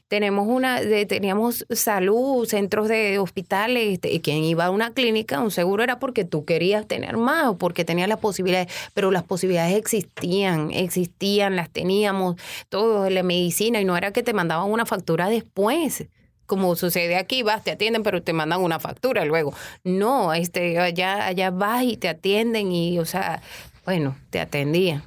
tenemos 0.08 0.46
una, 0.48 0.80
teníamos 1.06 1.66
salud, 1.70 2.46
centros 2.46 2.88
de 2.88 3.18
hospitales, 3.18 3.94
este, 3.94 4.12
y 4.12 4.20
quien 4.20 4.44
iba 4.44 4.66
a 4.66 4.70
una 4.70 4.92
clínica, 4.92 5.40
un 5.40 5.50
seguro 5.50 5.82
era 5.82 5.98
porque 5.98 6.24
tú 6.24 6.44
querías 6.44 6.86
tener 6.86 7.16
más 7.16 7.48
o 7.48 7.56
porque 7.56 7.84
tenías 7.84 8.08
las 8.08 8.18
posibilidades, 8.18 8.72
pero 8.94 9.10
las 9.10 9.22
posibilidades 9.22 9.76
existían, 9.76 10.70
existían, 10.72 11.56
las 11.56 11.70
teníamos, 11.70 12.36
todo, 12.68 13.08
la 13.10 13.22
medicina, 13.22 13.80
y 13.80 13.84
no 13.84 13.96
era 13.96 14.12
que 14.12 14.22
te 14.22 14.32
mandaban 14.32 14.70
una 14.70 14.86
factura 14.86 15.28
después 15.28 16.06
como 16.46 16.76
sucede 16.76 17.16
aquí, 17.16 17.42
vas, 17.42 17.64
te 17.64 17.72
atienden, 17.72 18.04
pero 18.04 18.22
te 18.22 18.32
mandan 18.32 18.60
una 18.60 18.78
factura 18.78 19.24
luego. 19.24 19.52
No, 19.82 20.32
este, 20.32 20.78
allá, 20.78 21.26
allá 21.26 21.50
vas 21.50 21.82
y 21.82 21.96
te 21.96 22.08
atienden 22.08 22.70
y, 22.70 23.00
o 23.00 23.04
sea, 23.04 23.42
bueno, 23.84 24.16
te 24.30 24.38
atendían 24.38 25.02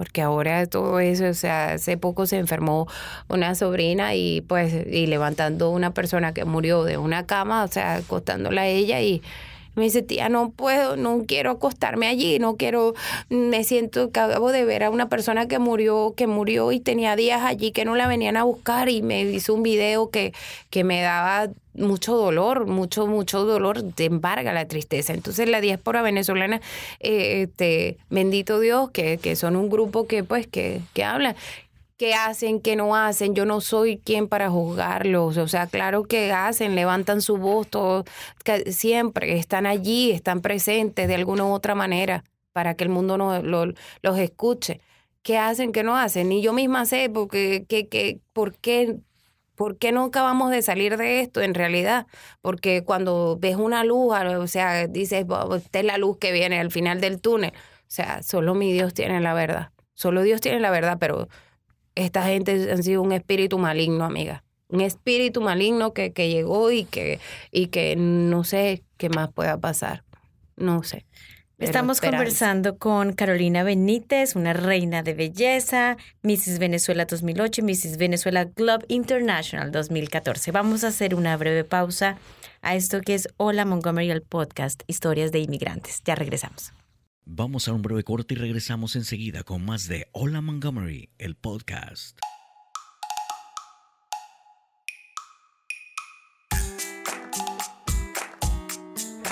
porque 0.00 0.22
ahora 0.22 0.66
todo 0.66 0.98
eso, 0.98 1.26
o 1.26 1.34
sea, 1.34 1.74
hace 1.74 1.98
poco 1.98 2.24
se 2.24 2.38
enfermó 2.38 2.88
una 3.28 3.54
sobrina 3.54 4.14
y 4.14 4.40
pues, 4.40 4.72
y 4.90 5.06
levantando 5.06 5.68
una 5.68 5.92
persona 5.92 6.32
que 6.32 6.46
murió 6.46 6.84
de 6.84 6.96
una 6.96 7.26
cama, 7.26 7.64
o 7.64 7.68
sea, 7.68 7.96
acostándola 7.96 8.62
a 8.62 8.66
ella 8.66 9.02
y 9.02 9.20
me 9.74 9.82
dice, 9.84 10.00
tía, 10.00 10.30
no 10.30 10.52
puedo, 10.52 10.96
no 10.96 11.24
quiero 11.26 11.50
acostarme 11.50 12.06
allí, 12.06 12.38
no 12.38 12.56
quiero, 12.56 12.94
me 13.28 13.62
siento, 13.62 14.04
acabo 14.04 14.52
de 14.52 14.64
ver 14.64 14.84
a 14.84 14.90
una 14.90 15.10
persona 15.10 15.48
que 15.48 15.58
murió, 15.58 16.14
que 16.16 16.26
murió 16.26 16.72
y 16.72 16.80
tenía 16.80 17.14
días 17.14 17.42
allí 17.42 17.70
que 17.70 17.84
no 17.84 17.94
la 17.94 18.08
venían 18.08 18.38
a 18.38 18.44
buscar 18.44 18.88
y 18.88 19.02
me 19.02 19.24
hizo 19.24 19.52
un 19.52 19.62
video 19.62 20.08
que, 20.08 20.32
que 20.70 20.82
me 20.82 21.02
daba 21.02 21.50
mucho 21.74 22.16
dolor, 22.16 22.66
mucho, 22.66 23.06
mucho 23.06 23.44
dolor, 23.44 23.82
te 23.94 24.06
embarga 24.06 24.52
la 24.52 24.66
tristeza. 24.66 25.12
Entonces 25.12 25.48
la 25.48 25.60
diáspora 25.60 26.02
venezolana, 26.02 26.60
eh, 27.00 27.42
este, 27.42 27.98
bendito 28.08 28.60
Dios, 28.60 28.90
que, 28.90 29.18
que 29.18 29.36
son 29.36 29.56
un 29.56 29.70
grupo 29.70 30.06
que 30.06 30.24
pues 30.24 30.46
que, 30.46 30.80
que 30.94 31.04
habla 31.04 31.36
qué 32.00 32.14
hacen, 32.14 32.62
qué 32.62 32.76
no 32.76 32.96
hacen. 32.96 33.34
Yo 33.34 33.44
no 33.44 33.60
soy 33.60 33.98
quien 33.98 34.26
para 34.26 34.48
juzgarlos. 34.48 35.36
O 35.36 35.48
sea, 35.48 35.66
claro 35.66 36.04
que 36.04 36.32
hacen, 36.32 36.74
levantan 36.74 37.20
su 37.20 37.36
voz, 37.36 37.68
todo, 37.68 38.04
siempre 38.70 39.36
están 39.38 39.66
allí, 39.66 40.10
están 40.10 40.40
presentes 40.40 41.08
de 41.08 41.14
alguna 41.14 41.44
u 41.44 41.52
otra 41.52 41.74
manera 41.74 42.24
para 42.52 42.74
que 42.74 42.84
el 42.84 42.90
mundo 42.90 43.18
no, 43.18 43.42
los 43.42 44.18
escuche. 44.18 44.80
¿Qué 45.22 45.36
hacen, 45.36 45.72
qué 45.72 45.82
no 45.82 45.94
hacen? 45.94 46.30
Ni 46.30 46.40
yo 46.40 46.54
misma 46.54 46.86
sé 46.86 47.10
porque, 47.10 47.66
que, 47.68 47.86
que, 47.88 48.20
por 48.32 48.56
qué 48.56 48.96
¿Por 49.60 49.76
qué 49.76 49.92
no 49.92 50.04
acabamos 50.04 50.50
de 50.50 50.62
salir 50.62 50.96
de 50.96 51.20
esto 51.20 51.42
en 51.42 51.52
realidad? 51.52 52.06
Porque 52.40 52.82
cuando 52.82 53.36
ves 53.38 53.56
una 53.56 53.84
luz, 53.84 54.14
o 54.14 54.46
sea, 54.46 54.86
dices, 54.86 55.26
esta 55.54 55.78
es 55.78 55.84
la 55.84 55.98
luz 55.98 56.16
que 56.16 56.32
viene 56.32 56.58
al 56.58 56.70
final 56.70 57.02
del 57.02 57.20
túnel. 57.20 57.52
O 57.52 57.84
sea, 57.88 58.22
solo 58.22 58.54
mi 58.54 58.72
Dios 58.72 58.94
tiene 58.94 59.20
la 59.20 59.34
verdad. 59.34 59.70
Solo 59.92 60.22
Dios 60.22 60.40
tiene 60.40 60.60
la 60.60 60.70
verdad, 60.70 60.96
pero 60.98 61.28
esta 61.94 62.22
gente 62.22 62.72
han 62.72 62.82
sido 62.82 63.02
un 63.02 63.12
espíritu 63.12 63.58
maligno, 63.58 64.06
amiga. 64.06 64.44
Un 64.68 64.80
espíritu 64.80 65.42
maligno 65.42 65.92
que, 65.92 66.14
que 66.14 66.30
llegó 66.30 66.70
y 66.70 66.86
que, 66.86 67.20
y 67.50 67.66
que 67.66 67.96
no 67.96 68.44
sé 68.44 68.82
qué 68.96 69.10
más 69.10 69.30
pueda 69.30 69.58
pasar. 69.58 70.04
No 70.56 70.82
sé. 70.84 71.04
Estamos 71.60 72.00
conversando 72.00 72.78
con 72.78 73.12
Carolina 73.12 73.62
Benítez, 73.62 74.34
una 74.34 74.54
reina 74.54 75.02
de 75.02 75.12
belleza, 75.12 75.98
Mrs. 76.22 76.58
Venezuela 76.58 77.04
2008 77.04 77.62
Mrs. 77.62 77.98
Venezuela 77.98 78.48
Club 78.48 78.82
International 78.88 79.70
2014. 79.70 80.52
Vamos 80.52 80.84
a 80.84 80.88
hacer 80.88 81.14
una 81.14 81.36
breve 81.36 81.64
pausa 81.64 82.16
a 82.62 82.76
esto 82.76 83.02
que 83.02 83.14
es 83.14 83.28
Hola 83.36 83.66
Montgomery, 83.66 84.10
el 84.10 84.22
podcast 84.22 84.82
Historias 84.86 85.32
de 85.32 85.40
Inmigrantes. 85.40 86.00
Ya 86.04 86.14
regresamos. 86.14 86.72
Vamos 87.26 87.68
a 87.68 87.74
un 87.74 87.82
breve 87.82 88.04
corte 88.04 88.34
y 88.34 88.38
regresamos 88.38 88.96
enseguida 88.96 89.42
con 89.42 89.62
más 89.62 89.86
de 89.86 90.08
Hola 90.12 90.40
Montgomery, 90.40 91.10
el 91.18 91.36
podcast. 91.36 92.18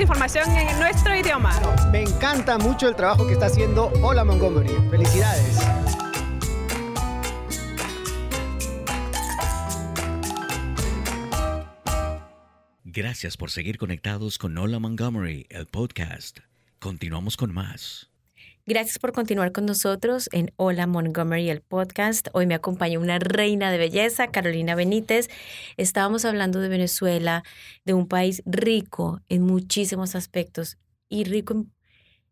información 0.00 0.50
en 0.56 0.78
nuestro 0.78 1.14
idioma. 1.14 1.52
Me 1.92 2.02
encanta 2.02 2.58
mucho 2.58 2.88
el 2.88 2.96
trabajo 2.96 3.26
que 3.26 3.34
está 3.34 3.46
haciendo 3.46 3.92
Hola 4.02 4.24
Montgomery. 4.24 4.74
Felicidades. 4.90 5.58
Gracias 12.84 13.36
por 13.36 13.50
seguir 13.50 13.78
conectados 13.78 14.36
con 14.38 14.58
Hola 14.58 14.78
Montgomery, 14.78 15.46
el 15.48 15.66
podcast. 15.66 16.40
Continuamos 16.78 17.36
con 17.36 17.52
más. 17.52 18.09
Gracias 18.70 19.00
por 19.00 19.10
continuar 19.10 19.50
con 19.50 19.66
nosotros 19.66 20.28
en 20.30 20.52
Hola 20.54 20.86
Montgomery, 20.86 21.50
el 21.50 21.60
podcast. 21.60 22.28
Hoy 22.34 22.46
me 22.46 22.54
acompaña 22.54 23.00
una 23.00 23.18
reina 23.18 23.72
de 23.72 23.78
belleza, 23.78 24.28
Carolina 24.28 24.76
Benítez. 24.76 25.28
Estábamos 25.76 26.24
hablando 26.24 26.60
de 26.60 26.68
Venezuela, 26.68 27.42
de 27.84 27.94
un 27.94 28.06
país 28.06 28.44
rico 28.46 29.22
en 29.28 29.42
muchísimos 29.42 30.14
aspectos 30.14 30.78
y 31.08 31.24
rico 31.24 31.66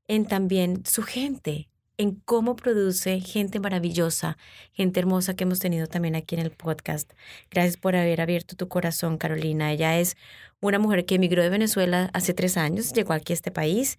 en, 0.06 0.26
también 0.26 0.84
su 0.86 1.02
gente. 1.02 1.70
en 1.96 2.14
cómo 2.14 2.54
produce 2.54 3.18
gente 3.18 3.58
maravillosa, 3.58 4.38
gente 4.70 5.00
hermosa 5.00 5.34
que 5.34 5.42
hemos 5.42 5.58
tenido 5.58 5.88
también 5.88 6.14
aquí 6.14 6.36
en 6.36 6.42
el 6.42 6.52
podcast. 6.52 7.12
Gracias 7.50 7.78
por 7.78 7.96
haber 7.96 8.20
abierto 8.20 8.54
tu 8.54 8.68
corazón, 8.68 9.18
Carolina. 9.18 9.72
Ella 9.72 9.98
es 9.98 10.16
una 10.60 10.78
mujer 10.78 11.04
que 11.04 11.16
emigró 11.16 11.42
de 11.42 11.48
Venezuela 11.48 12.10
hace 12.12 12.32
tres 12.32 12.56
años, 12.56 12.92
llegó 12.92 13.12
aquí 13.12 13.32
a 13.32 13.34
este 13.34 13.50
país 13.50 13.98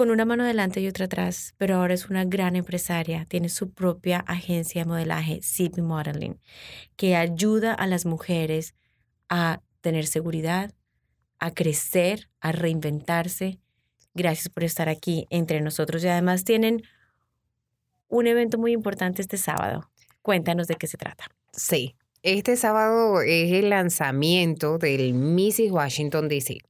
con 0.00 0.10
una 0.10 0.24
mano 0.24 0.44
adelante 0.44 0.80
y 0.80 0.88
otra 0.88 1.04
atrás, 1.04 1.52
pero 1.58 1.76
ahora 1.76 1.92
es 1.92 2.08
una 2.08 2.24
gran 2.24 2.56
empresaria, 2.56 3.26
tiene 3.28 3.50
su 3.50 3.70
propia 3.70 4.20
agencia 4.20 4.80
de 4.80 4.88
modelaje, 4.88 5.40
CP 5.42 5.82
Modeling, 5.82 6.40
que 6.96 7.16
ayuda 7.16 7.74
a 7.74 7.86
las 7.86 8.06
mujeres 8.06 8.74
a 9.28 9.60
tener 9.82 10.06
seguridad, 10.06 10.72
a 11.38 11.50
crecer, 11.50 12.30
a 12.40 12.52
reinventarse. 12.52 13.58
Gracias 14.14 14.48
por 14.48 14.64
estar 14.64 14.88
aquí 14.88 15.26
entre 15.28 15.60
nosotros 15.60 16.02
y 16.02 16.08
además 16.08 16.44
tienen 16.44 16.82
un 18.08 18.26
evento 18.26 18.56
muy 18.56 18.72
importante 18.72 19.20
este 19.20 19.36
sábado. 19.36 19.90
Cuéntanos 20.22 20.66
de 20.66 20.76
qué 20.76 20.86
se 20.86 20.96
trata. 20.96 21.26
Sí, 21.52 21.94
este 22.22 22.56
sábado 22.56 23.20
es 23.20 23.52
el 23.52 23.68
lanzamiento 23.68 24.78
del 24.78 25.12
Mrs. 25.12 25.70
Washington 25.70 26.28
DC. 26.28 26.69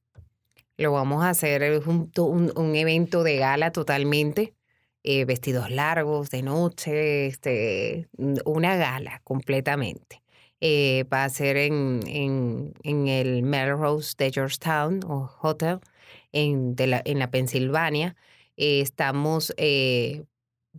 Lo 0.81 0.93
vamos 0.93 1.23
a 1.23 1.29
hacer 1.29 1.79
junto 1.83 2.25
un, 2.25 2.51
un 2.55 2.75
evento 2.75 3.23
de 3.23 3.37
gala 3.37 3.71
totalmente. 3.71 4.55
Eh, 5.03 5.25
vestidos 5.25 5.69
largos 5.69 6.31
de 6.31 6.41
noche, 6.41 7.27
este, 7.27 8.07
una 8.45 8.75
gala 8.77 9.21
completamente. 9.23 10.23
Eh, 10.59 11.05
va 11.11 11.23
a 11.23 11.29
ser 11.29 11.57
en, 11.57 11.99
en, 12.07 13.07
el 13.07 13.43
Melrose 13.43 14.15
de 14.17 14.31
Georgetown 14.31 15.01
o 15.07 15.29
Hotel 15.41 15.79
en, 16.31 16.75
de 16.75 16.87
la, 16.87 17.01
en 17.05 17.19
la 17.19 17.29
Pensilvania. 17.29 18.15
Eh, 18.57 18.81
estamos 18.81 19.53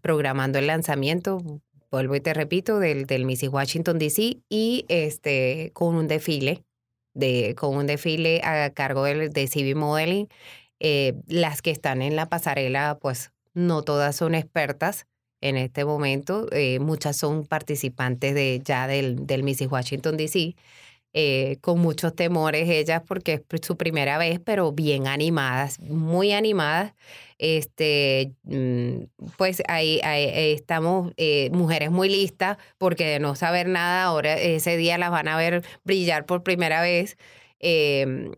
programando 0.01 0.59
el 0.59 0.67
lanzamiento, 0.67 1.61
vuelvo 1.93 2.17
y 2.17 2.21
te 2.21 2.35
repito, 2.35 2.81
del, 2.81 3.07
del 3.07 3.25
Mrs. 3.25 3.51
Washington 3.51 3.99
DC 4.01 4.41
y 4.49 4.85
este, 4.89 5.71
con 5.75 5.95
un 5.95 6.09
desfile 6.09 6.65
de, 7.15 7.55
con 7.57 7.77
un 7.77 7.87
desfile 7.87 8.41
a 8.45 8.71
cargo 8.71 9.05
de, 9.05 9.29
de 9.29 9.75
Modeling. 9.75 10.29
Eh, 10.81 11.15
las 11.29 11.63
que 11.63 11.71
están 11.71 12.03
en 12.03 12.17
la 12.17 12.29
pasarela, 12.29 12.99
pues 13.01 13.33
no 13.55 13.83
todas 13.83 14.17
son 14.17 14.35
expertas 14.35 15.07
en 15.41 15.57
este 15.57 15.85
momento, 15.85 16.47
eh, 16.53 16.79
muchas 16.79 17.17
son 17.17 17.45
participantes 17.45 18.35
de, 18.35 18.61
ya 18.65 18.87
del, 18.87 19.27
del 19.27 19.43
Mrs. 19.43 19.71
Washington 19.71 20.17
DC. 20.17 20.55
Eh, 21.15 21.59
con 21.61 21.79
muchos 21.79 22.15
temores 22.15 22.71
ellas 22.71 23.03
porque 23.07 23.45
es 23.47 23.61
su 23.67 23.77
primera 23.77 24.17
vez, 24.17 24.41
pero 24.43 24.73
bien 24.73 25.07
animadas, 25.07 25.79
muy 25.81 26.33
animadas. 26.33 26.95
Este, 27.39 28.33
mm, 28.45 29.05
pues 29.37 29.63
ahí, 29.69 30.01
estamos 30.03 31.13
eh, 31.19 31.51
mujeres 31.53 31.91
muy 31.91 32.09
listas 32.09 32.57
porque 32.79 33.05
de 33.07 33.19
no 33.21 33.35
saber 33.35 33.69
nada, 33.69 34.05
ahora 34.05 34.39
ese 34.39 34.77
día 34.77 34.97
las 34.97 35.11
van 35.11 35.29
a 35.29 35.37
ver 35.37 35.65
brillar 35.85 36.25
por 36.25 36.43
primera 36.43 36.81
vez. 36.81 37.19
Em, 37.61 38.33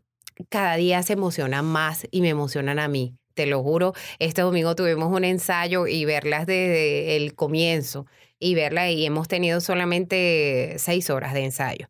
cada 0.48 0.76
día 0.76 1.02
se 1.02 1.12
emocionan 1.14 1.64
más 1.66 2.06
y 2.10 2.20
me 2.22 2.30
emocionan 2.30 2.78
a 2.80 2.88
mí. 2.88 3.14
Te 3.34 3.46
lo 3.46 3.62
juro, 3.62 3.94
este 4.18 4.42
domingo 4.42 4.74
tuvimos 4.76 5.12
un 5.12 5.24
ensayo 5.24 5.86
y 5.86 6.04
verlas 6.04 6.46
desde 6.46 7.16
el 7.16 7.34
comienzo 7.34 8.06
y 8.38 8.54
verlas 8.54 8.90
y 8.90 9.06
hemos 9.06 9.28
tenido 9.28 9.60
solamente 9.60 10.74
seis 10.78 11.10
horas 11.10 11.34
de 11.34 11.44
ensayo 11.44 11.88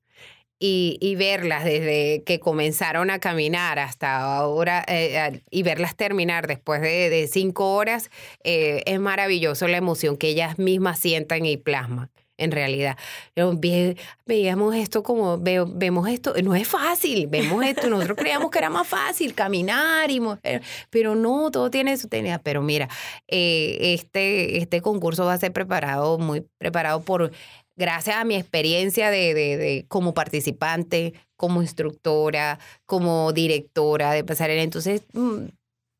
y, 0.66 1.14
verlas 1.16 1.64
desde 1.64 2.22
que 2.24 2.40
comenzaron 2.40 3.10
a 3.10 3.18
caminar 3.18 3.78
hasta 3.78 4.36
ahora 4.36 4.82
eh, 4.88 5.42
y 5.50 5.62
verlas 5.62 5.94
terminar 5.94 6.46
después 6.46 6.80
de, 6.80 7.28
cinco 7.30 7.74
horas, 7.74 8.10
eh, 8.44 8.82
es 8.86 8.98
maravilloso 8.98 9.68
la 9.68 9.76
emoción 9.76 10.16
que 10.16 10.28
ellas 10.28 10.58
mismas 10.58 10.98
sientan 10.98 11.44
y 11.44 11.58
plasman. 11.58 12.10
En 12.36 12.50
realidad, 12.50 12.96
veíamos 14.26 14.74
esto 14.74 15.04
como, 15.04 15.38
vemos 15.38 16.08
esto, 16.08 16.34
no 16.42 16.56
es 16.56 16.66
fácil, 16.66 17.28
vemos 17.28 17.64
esto, 17.64 17.88
nosotros 17.88 18.18
creíamos 18.18 18.50
que 18.50 18.58
era 18.58 18.70
más 18.70 18.88
fácil 18.88 19.34
caminar, 19.34 20.10
y, 20.10 20.20
pero 20.90 21.14
no, 21.14 21.52
todo 21.52 21.70
tiene 21.70 21.96
su 21.96 22.08
tenida. 22.08 22.40
Pero 22.40 22.60
mira, 22.60 22.88
eh, 23.28 23.94
este, 23.94 24.58
este 24.58 24.80
concurso 24.80 25.26
va 25.26 25.34
a 25.34 25.38
ser 25.38 25.52
preparado, 25.52 26.18
muy 26.18 26.44
preparado 26.58 27.02
por 27.02 27.30
gracias 27.76 28.16
a 28.16 28.24
mi 28.24 28.36
experiencia 28.36 29.10
de, 29.10 29.34
de, 29.34 29.84
como 29.88 30.14
participante, 30.14 31.14
como 31.36 31.62
instructora, 31.62 32.58
como 32.86 33.32
directora 33.32 34.12
de 34.12 34.24
pasarela, 34.24 34.62
entonces 34.62 35.02
mm, 35.12 35.46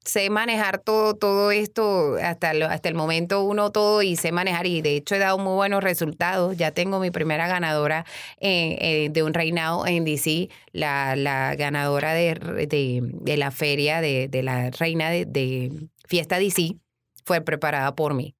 sé 0.05 0.31
manejar 0.31 0.79
todo, 0.79 1.15
todo 1.15 1.51
esto 1.51 2.17
hasta, 2.23 2.51
hasta 2.51 2.89
el 2.89 2.95
momento 2.95 3.43
uno 3.43 3.71
todo 3.73 4.03
y 4.03 4.17
sé 4.17 4.33
manejar 4.33 4.67
y 4.67 4.83
de 4.83 4.97
hecho 4.97 5.15
he 5.15 5.19
dado 5.19 5.39
muy 5.39 5.55
buenos 5.55 5.83
resultados. 5.83 6.57
Ya 6.57 6.71
tengo 6.73 7.01
mi 7.01 7.11
primera 7.11 7.49
ganadora 7.49 8.05
eh, 8.41 8.77
eh, 8.81 9.09
de 9.11 9.23
un 9.23 9.35
reinado 9.35 9.87
en 9.87 10.05
DC, 10.05 10.51
la, 10.73 11.17
la 11.17 11.55
ganadora 11.57 12.13
de, 12.13 12.35
de, 12.35 13.37
la 13.37 13.51
feria 13.51 14.01
de, 14.01 14.29
de 14.29 14.43
la 14.43 14.71
reina 14.71 15.11
de, 15.11 15.25
de 15.25 15.73
Fiesta 16.07 16.39
DC 16.39 16.77
fue 17.25 17.41
preparada 17.41 17.95
por 17.95 18.15
mí 18.15 18.35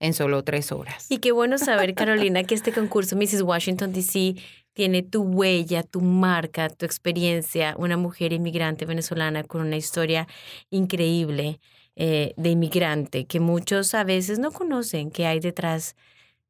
en 0.00 0.14
solo 0.14 0.44
tres 0.44 0.72
horas. 0.72 1.06
Y 1.10 1.18
qué 1.18 1.32
bueno 1.32 1.58
saber, 1.58 1.94
Carolina, 1.94 2.44
que 2.44 2.54
este 2.54 2.72
concurso 2.72 3.16
Mrs. 3.16 3.42
Washington 3.42 3.92
DC 3.92 4.36
tiene 4.72 5.02
tu 5.02 5.22
huella, 5.22 5.82
tu 5.82 6.02
marca, 6.02 6.68
tu 6.68 6.84
experiencia, 6.84 7.74
una 7.78 7.96
mujer 7.96 8.32
inmigrante 8.32 8.84
venezolana 8.84 9.42
con 9.42 9.62
una 9.62 9.76
historia 9.76 10.28
increíble 10.70 11.60
eh, 11.96 12.34
de 12.36 12.50
inmigrante 12.50 13.24
que 13.24 13.40
muchos 13.40 13.94
a 13.94 14.04
veces 14.04 14.38
no 14.38 14.52
conocen 14.52 15.10
que 15.10 15.26
hay 15.26 15.40
detrás 15.40 15.96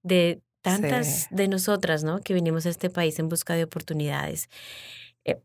de 0.02 0.40
tantas 0.60 1.28
de 1.30 1.46
nosotras, 1.46 2.02
¿no? 2.02 2.18
Que 2.20 2.34
vinimos 2.34 2.66
a 2.66 2.70
este 2.70 2.90
país 2.90 3.20
en 3.20 3.28
busca 3.28 3.54
de 3.54 3.62
oportunidades. 3.62 4.48
Eh, 5.24 5.40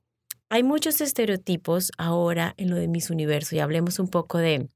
hay 0.50 0.64
muchos 0.64 1.02
estereotipos 1.02 1.92
ahora 2.00 2.56
en 2.58 2.72
lo 2.72 2.78
de 2.78 2.88
Miss 2.88 3.12
Universo 3.12 3.56
y 3.56 3.60
hablemos 3.60 4.00
un 4.00 4.08
poco 4.08 4.40
de 4.40 4.68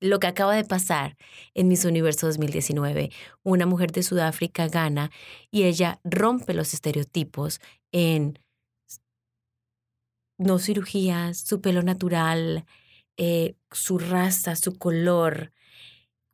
lo 0.00 0.20
que 0.20 0.26
acaba 0.26 0.54
de 0.54 0.64
pasar 0.64 1.16
en 1.54 1.68
Miss 1.68 1.84
Universo 1.84 2.26
2019. 2.26 3.10
Una 3.42 3.66
mujer 3.66 3.92
de 3.92 4.02
Sudáfrica 4.02 4.68
gana 4.68 5.10
y 5.50 5.64
ella 5.64 6.00
rompe 6.04 6.54
los 6.54 6.74
estereotipos 6.74 7.60
en 7.92 8.38
no 10.38 10.58
cirugías, 10.58 11.38
su 11.38 11.60
pelo 11.60 11.82
natural, 11.82 12.64
eh, 13.16 13.54
su 13.72 13.98
raza, 13.98 14.54
su 14.54 14.78
color. 14.78 15.52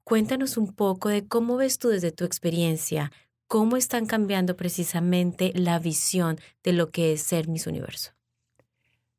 Cuéntanos 0.04 0.58
un 0.58 0.74
poco 0.74 1.08
de 1.08 1.26
cómo 1.26 1.56
ves 1.56 1.78
tú 1.78 1.88
desde 1.88 2.12
tu 2.12 2.24
experiencia, 2.24 3.10
cómo 3.46 3.78
están 3.78 4.04
cambiando 4.04 4.56
precisamente 4.56 5.52
la 5.54 5.78
visión 5.78 6.38
de 6.62 6.74
lo 6.74 6.90
que 6.90 7.14
es 7.14 7.22
ser 7.22 7.48
Miss 7.48 7.66
Universo. 7.66 8.12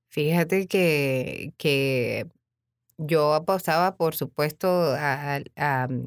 Fíjate 0.07 0.67
que, 0.67 1.53
que 1.57 2.27
yo 2.97 3.33
apostaba, 3.33 3.95
por 3.97 4.15
supuesto, 4.15 4.67
a, 4.67 5.39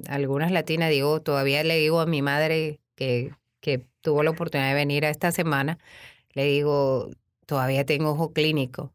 algunas 0.09 0.53
latinas. 0.53 0.90
Digo, 0.90 1.20
todavía 1.22 1.62
le 1.64 1.79
digo 1.79 2.01
a 2.01 2.07
mi 2.07 2.22
madre 2.22 2.81
que, 2.94 3.35
que 3.61 3.87
tuvo 4.01 4.22
la 4.22 4.31
oportunidad 4.31 4.68
de 4.68 4.74
venir 4.74 5.05
a 5.07 5.11
esta 5.11 5.33
semana, 5.33 5.79
le 6.35 6.44
digo, 6.44 7.11
todavía 7.46 7.85
tengo 7.87 8.11
ojo 8.12 8.33
clínico. 8.33 8.92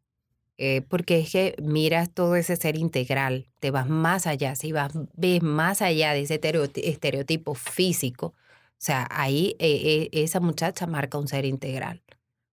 Eh, 0.58 0.84
porque 0.88 1.20
es 1.20 1.32
que 1.32 1.56
miras 1.62 2.12
todo 2.14 2.36
ese 2.36 2.56
ser 2.56 2.78
integral, 2.78 3.50
te 3.60 3.72
vas 3.72 3.90
más 3.90 4.28
allá, 4.28 4.56
si 4.56 4.72
vas, 4.72 4.94
ves 5.16 5.42
más 5.42 5.82
allá 5.82 6.14
de 6.14 6.22
ese 6.22 6.40
estereotipo 6.76 7.56
físico, 7.56 8.28
o 8.28 8.34
sea, 8.78 9.08
ahí 9.10 9.56
eh, 9.60 10.10
eh, 10.14 10.24
esa 10.24 10.40
muchacha 10.40 10.86
marca 10.86 11.18
un 11.18 11.28
ser 11.28 11.46
integral, 11.46 12.04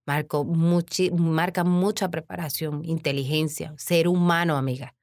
marca, 0.07 0.39
marca 1.13 1.63
mucha 1.65 2.11
preparación, 2.11 2.85
inteligencia, 2.87 3.75
ser 3.77 4.09
humano, 4.09 4.57
amiga. 4.57 4.95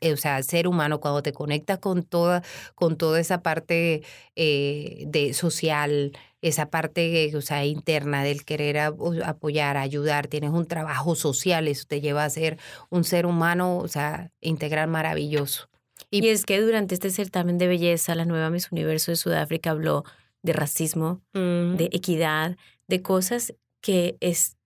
Eh, 0.00 0.12
o 0.12 0.16
sea, 0.16 0.42
ser 0.42 0.68
humano, 0.68 1.00
cuando 1.00 1.22
te 1.22 1.32
conectas 1.32 1.78
con 1.78 2.02
toda, 2.02 2.42
con 2.74 2.96
toda 2.96 3.20
esa 3.20 3.42
parte 3.42 4.02
eh, 4.36 5.04
de 5.06 5.32
social, 5.32 6.12
esa 6.42 6.70
parte 6.70 7.34
o 7.34 7.40
sea, 7.40 7.64
interna 7.64 8.22
del 8.22 8.44
querer 8.44 8.78
apoyar, 8.78 9.76
ayudar, 9.76 10.26
tienes 10.26 10.50
un 10.50 10.66
trabajo 10.66 11.14
social, 11.14 11.68
eso 11.68 11.84
te 11.88 12.00
lleva 12.00 12.24
a 12.24 12.30
ser 12.30 12.58
un 12.90 13.04
ser 13.04 13.26
humano, 13.26 13.78
o 13.78 13.88
sea, 13.88 14.30
integral 14.40 14.88
maravilloso. 14.88 15.68
Y, 16.10 16.28
es 16.28 16.44
que 16.44 16.60
durante 16.60 16.94
este 16.94 17.10
certamen 17.10 17.58
de 17.58 17.66
belleza, 17.66 18.14
la 18.14 18.24
nueva 18.24 18.50
Miss 18.50 18.70
Universo 18.70 19.10
de 19.10 19.16
Sudáfrica 19.16 19.70
habló 19.70 20.04
de 20.42 20.52
racismo, 20.52 21.22
de 21.32 21.88
equidad, 21.92 22.56
de 22.86 23.00
cosas 23.00 23.54
que 23.80 24.16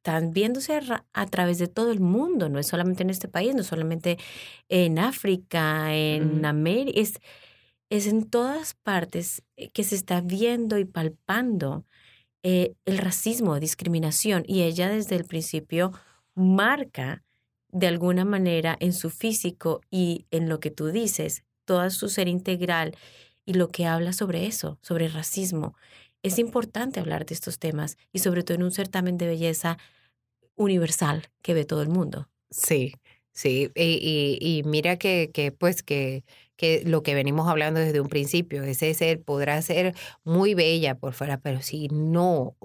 están 0.09 0.33
viéndose 0.33 0.81
a, 1.12 1.27
través 1.27 1.59
de 1.59 1.68
todo 1.68 1.92
el 1.92 2.01
mundo, 2.01 2.49
no 2.49 2.59
es 2.59 2.66
solamente 2.66 3.03
en 3.03 3.11
este 3.11 3.29
país, 3.29 3.55
no 3.55 3.62
solamente 3.62 4.18
en 4.71 4.99
África, 4.99 5.94
en 5.94 6.47
América, 6.47 6.99
es, 6.99 7.21
es 7.90 8.07
en 8.07 8.25
todas 8.25 8.73
partes 8.73 9.42
eh, 9.57 9.68
que 9.71 9.85
se 9.85 9.97
está 9.97 10.23
viendo 10.23 10.79
y 10.79 10.87
palpando 10.87 11.85
eh, 12.42 12.73
el 12.87 12.97
racismo, 12.97 13.61
discriminación, 13.61 14.44
y 14.47 14.62
ella 14.62 14.88
desde 14.88 15.16
el 15.16 15.25
principio 15.25 15.92
marca 16.35 17.23
de 17.71 17.87
alguna 17.87 18.25
manera 18.25 18.75
en 18.81 18.94
su 18.94 19.11
físico 19.11 19.83
y 19.90 20.25
en 20.31 20.49
lo 20.49 20.59
que 20.59 20.71
tú 20.71 20.87
dices, 20.87 21.44
todo 21.66 21.90
su 21.90 22.09
ser 22.09 22.29
integral 22.29 22.97
y 23.44 23.55
lo 23.55 23.68
que 23.68 23.85
habla 23.85 24.14
sobre 24.14 24.47
eso, 24.47 24.79
sobre 24.81 25.09
racismo. 25.09 25.75
Es 26.23 26.38
importante 26.38 26.99
hablar 26.99 27.27
de 27.27 27.35
estos 27.35 27.59
temas 27.59 27.99
y 28.11 28.21
sobre 28.21 28.42
todo 28.42 28.55
en 28.55 28.62
un 28.62 28.73
certamen 28.73 29.18
de 29.18 29.27
belleza 29.27 29.77
universal 30.59 31.29
que 31.42 31.55
ve 31.55 31.64
todo 31.64 31.81
el 31.81 31.88
mundo. 31.88 32.29
Sí, 32.51 32.92
sí. 33.33 33.71
Y, 33.75 34.62
mira 34.66 34.97
que, 34.99 35.55
pues 35.59 35.83
que, 35.83 36.25
que 36.57 36.83
lo 36.85 37.03
que 37.03 37.14
venimos 37.14 37.49
hablando 37.49 37.81
desde 37.81 38.01
un 38.01 38.09
principio, 38.09 38.62
ese 38.64 38.92
ser 38.92 39.23
podrá 39.23 39.62
ser 39.62 39.94
muy 40.25 40.55
bella 40.55 40.97
por 40.97 41.14
fuera, 41.14 41.40
pero 41.40 41.62
si 41.62 41.88
no, 41.88 42.57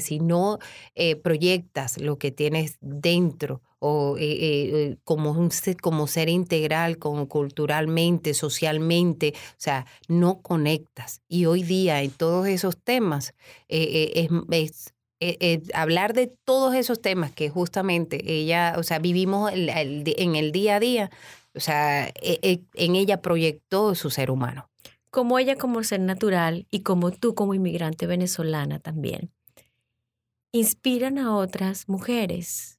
si 0.00 0.18
no 0.18 0.58
eh, 0.94 1.16
proyectas 1.16 1.98
lo 1.98 2.18
que 2.18 2.32
tienes 2.32 2.76
dentro 2.80 3.62
o 3.78 4.16
eh, 4.16 4.22
eh, 4.22 4.96
como, 5.04 5.32
un, 5.32 5.50
como 5.80 6.06
ser 6.06 6.28
integral, 6.28 6.98
como 6.98 7.28
culturalmente, 7.28 8.34
socialmente, 8.34 9.34
o 9.36 9.54
sea, 9.56 9.86
no 10.08 10.40
conectas. 10.40 11.20
Y 11.28 11.46
hoy 11.46 11.62
día 11.64 12.02
en 12.02 12.10
todos 12.10 12.46
esos 12.46 12.76
temas 12.76 13.34
es, 13.68 14.94
hablar 15.74 16.14
de 16.14 16.26
todos 16.44 16.74
esos 16.74 17.00
temas 17.00 17.32
que 17.32 17.50
justamente 17.50 18.32
ella, 18.32 18.74
o 18.78 18.82
sea, 18.82 18.98
vivimos 18.98 19.52
en 19.52 20.36
el 20.36 20.52
día 20.52 20.76
a 20.76 20.80
día, 20.80 21.10
o 21.54 21.60
sea, 21.60 22.12
en 22.14 22.96
ella 22.96 23.20
proyectó 23.20 23.94
su 23.94 24.10
ser 24.10 24.30
humano. 24.30 24.68
Como 25.10 25.38
ella 25.38 25.56
como 25.56 25.82
ser 25.84 26.00
natural 26.00 26.66
y 26.70 26.80
como 26.80 27.10
tú 27.10 27.34
como 27.34 27.54
inmigrante 27.54 28.06
venezolana 28.06 28.78
también, 28.78 29.30
inspiran 30.52 31.18
a 31.18 31.36
otras 31.36 31.88
mujeres 31.88 32.78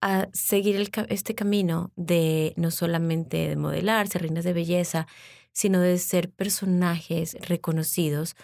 a 0.00 0.28
seguir 0.32 0.90
este 1.08 1.34
camino 1.34 1.92
de 1.96 2.52
no 2.56 2.70
solamente 2.70 3.48
de 3.48 3.56
modelarse, 3.56 4.18
reinas 4.18 4.44
de 4.44 4.52
belleza, 4.52 5.06
sino 5.52 5.80
de 5.80 5.98
ser 5.98 6.30
personajes 6.30 7.36
reconocidos 7.48 8.36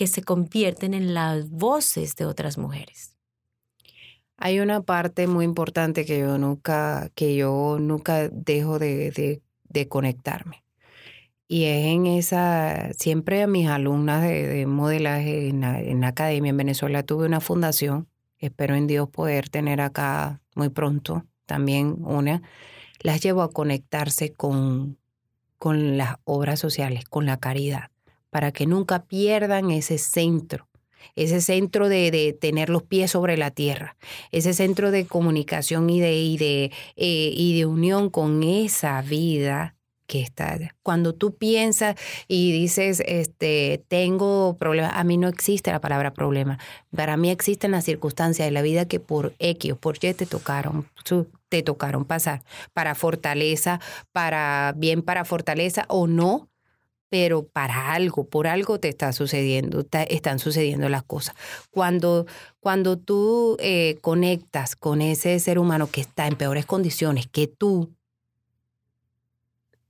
que 0.00 0.06
se 0.06 0.22
convierten 0.22 0.94
en 0.94 1.12
las 1.12 1.50
voces 1.50 2.16
de 2.16 2.24
otras 2.24 2.56
mujeres. 2.56 3.18
Hay 4.38 4.58
una 4.58 4.80
parte 4.80 5.26
muy 5.26 5.44
importante 5.44 6.06
que 6.06 6.20
yo 6.20 6.38
nunca, 6.38 7.10
que 7.14 7.36
yo 7.36 7.76
nunca 7.78 8.30
dejo 8.30 8.78
de, 8.78 9.42
de, 9.68 9.88
conectarme. 9.88 10.64
Y 11.48 11.64
es 11.64 11.84
en 11.88 12.06
esa, 12.06 12.94
siempre 12.94 13.42
a 13.42 13.46
mis 13.46 13.68
alumnas 13.68 14.22
de, 14.22 14.64
modelaje 14.64 15.50
en 15.50 15.64
en 15.64 16.00
la 16.00 16.08
academia 16.08 16.48
en 16.48 16.56
Venezuela 16.56 17.02
tuve 17.02 17.26
una 17.26 17.42
fundación 17.42 18.08
espero 18.38 18.76
en 18.76 18.86
Dios 18.86 19.06
poder 19.10 19.50
tener 19.50 19.82
acá 19.82 20.40
muy 20.54 20.70
pronto 20.70 21.26
también 21.44 21.96
una, 22.00 22.40
las 23.00 23.20
llevo 23.20 23.42
a 23.42 23.52
conectarse 23.52 24.32
con, 24.32 24.96
con 25.58 25.98
las 25.98 26.16
obras 26.24 26.58
sociales, 26.58 27.04
con 27.04 27.26
la 27.26 27.36
caridad, 27.36 27.90
para 28.30 28.52
que 28.52 28.66
nunca 28.66 29.04
pierdan 29.04 29.70
ese 29.70 29.98
centro, 29.98 30.68
ese 31.16 31.40
centro 31.40 31.88
de, 31.88 32.10
de 32.10 32.32
tener 32.32 32.70
los 32.70 32.82
pies 32.82 33.10
sobre 33.10 33.36
la 33.36 33.50
tierra, 33.50 33.96
ese 34.30 34.54
centro 34.54 34.90
de 34.90 35.06
comunicación 35.06 35.90
y 35.90 36.00
de, 36.00 36.14
y 36.14 36.38
de, 36.38 36.64
eh, 36.96 37.32
y 37.34 37.58
de 37.58 37.66
unión 37.66 38.10
con 38.10 38.42
esa 38.42 39.02
vida 39.02 39.76
que 40.10 40.20
está. 40.20 40.58
Cuando 40.82 41.14
tú 41.14 41.36
piensas 41.36 41.94
y 42.26 42.50
dices, 42.50 43.00
este, 43.06 43.84
tengo 43.86 44.56
problemas, 44.58 44.92
a 44.96 45.04
mí 45.04 45.16
no 45.16 45.28
existe 45.28 45.70
la 45.70 45.80
palabra 45.80 46.12
problema. 46.12 46.58
Para 46.94 47.16
mí 47.16 47.30
existen 47.30 47.70
las 47.70 47.84
circunstancias 47.84 48.44
de 48.44 48.50
la 48.50 48.60
vida 48.60 48.86
que 48.86 48.98
por 48.98 49.34
X 49.38 49.72
o 49.72 49.76
por 49.76 49.98
Y 50.02 50.12
te 50.14 50.26
tocaron, 50.26 50.88
te 51.48 51.62
tocaron 51.62 52.04
pasar. 52.04 52.42
Para 52.72 52.96
fortaleza, 52.96 53.80
para 54.10 54.74
bien 54.76 55.02
para 55.02 55.24
fortaleza 55.24 55.84
o 55.86 56.08
no, 56.08 56.49
pero 57.10 57.42
para 57.42 57.92
algo, 57.92 58.24
por 58.24 58.46
algo 58.46 58.78
te 58.78 58.88
está 58.88 59.12
sucediendo, 59.12 59.84
están 60.08 60.38
sucediendo 60.38 60.88
las 60.88 61.02
cosas. 61.02 61.34
Cuando, 61.70 62.26
cuando 62.60 62.96
tú 62.96 63.56
eh, 63.58 63.98
conectas 64.00 64.76
con 64.76 65.02
ese 65.02 65.38
ser 65.40 65.58
humano 65.58 65.90
que 65.90 66.00
está 66.00 66.28
en 66.28 66.36
peores 66.36 66.64
condiciones 66.66 67.26
que 67.26 67.48
tú, 67.48 67.92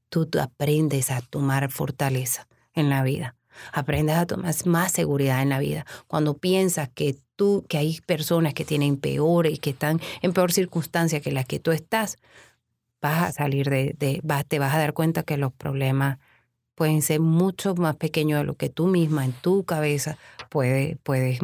tú 0.08 0.26
aprendes 0.40 1.10
a 1.10 1.20
tomar 1.20 1.70
fortaleza 1.70 2.48
en 2.74 2.88
la 2.88 3.02
vida. 3.02 3.36
Aprendes 3.72 4.16
a 4.16 4.26
tomar 4.26 4.54
más 4.64 4.90
seguridad 4.90 5.42
en 5.42 5.50
la 5.50 5.58
vida. 5.58 5.84
Cuando 6.06 6.38
piensas 6.38 6.88
que 6.88 7.16
tú, 7.36 7.66
que 7.68 7.76
hay 7.76 8.00
personas 8.06 8.54
que 8.54 8.64
tienen 8.64 8.96
peores, 8.96 9.60
que 9.60 9.70
están 9.70 10.00
en 10.22 10.32
peor 10.32 10.52
circunstancia 10.52 11.20
que 11.20 11.32
las 11.32 11.44
que 11.44 11.58
tú 11.58 11.70
estás, 11.70 12.16
vas 13.02 13.22
a 13.22 13.32
salir 13.32 13.68
de, 13.68 13.94
de 13.98 14.22
te 14.48 14.58
vas 14.58 14.74
a 14.74 14.78
dar 14.78 14.94
cuenta 14.94 15.22
que 15.22 15.36
los 15.36 15.52
problemas 15.52 16.18
pueden 16.74 17.02
ser 17.02 17.20
mucho 17.20 17.74
más 17.74 17.96
pequeños 17.96 18.40
de 18.40 18.44
lo 18.44 18.54
que 18.54 18.68
tú 18.68 18.86
misma 18.86 19.24
en 19.24 19.32
tu 19.32 19.64
cabeza 19.64 20.18
puedes. 20.48 20.96
Puede. 21.02 21.38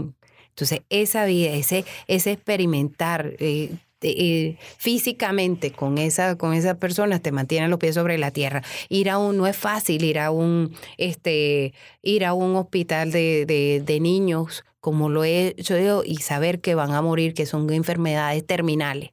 Entonces, 0.48 0.82
esa 0.88 1.24
vida, 1.26 1.52
ese, 1.52 1.84
ese 2.06 2.32
experimentar, 2.32 3.34
eh, 3.38 3.76
eh, 4.02 4.56
físicamente 4.76 5.72
con 5.72 5.98
esa, 5.98 6.36
con 6.36 6.54
esas 6.54 6.76
personas 6.76 7.22
te 7.22 7.32
mantienen 7.32 7.70
los 7.70 7.78
pies 7.78 7.94
sobre 7.94 8.18
la 8.18 8.30
tierra. 8.30 8.62
Ir 8.88 9.10
a 9.10 9.18
un, 9.18 9.36
no 9.36 9.46
es 9.46 9.56
fácil 9.56 10.04
ir 10.04 10.18
a 10.18 10.30
un, 10.30 10.74
este, 10.98 11.72
ir 12.02 12.24
a 12.24 12.34
un 12.34 12.56
hospital 12.56 13.10
de, 13.10 13.46
de, 13.46 13.82
de 13.84 14.00
niños 14.00 14.64
como 14.80 15.08
lo 15.08 15.24
he 15.24 15.48
hecho 15.48 16.04
y 16.04 16.16
saber 16.18 16.60
que 16.60 16.74
van 16.74 16.92
a 16.92 17.02
morir, 17.02 17.34
que 17.34 17.46
son 17.46 17.68
enfermedades 17.72 18.46
terminales. 18.46 19.10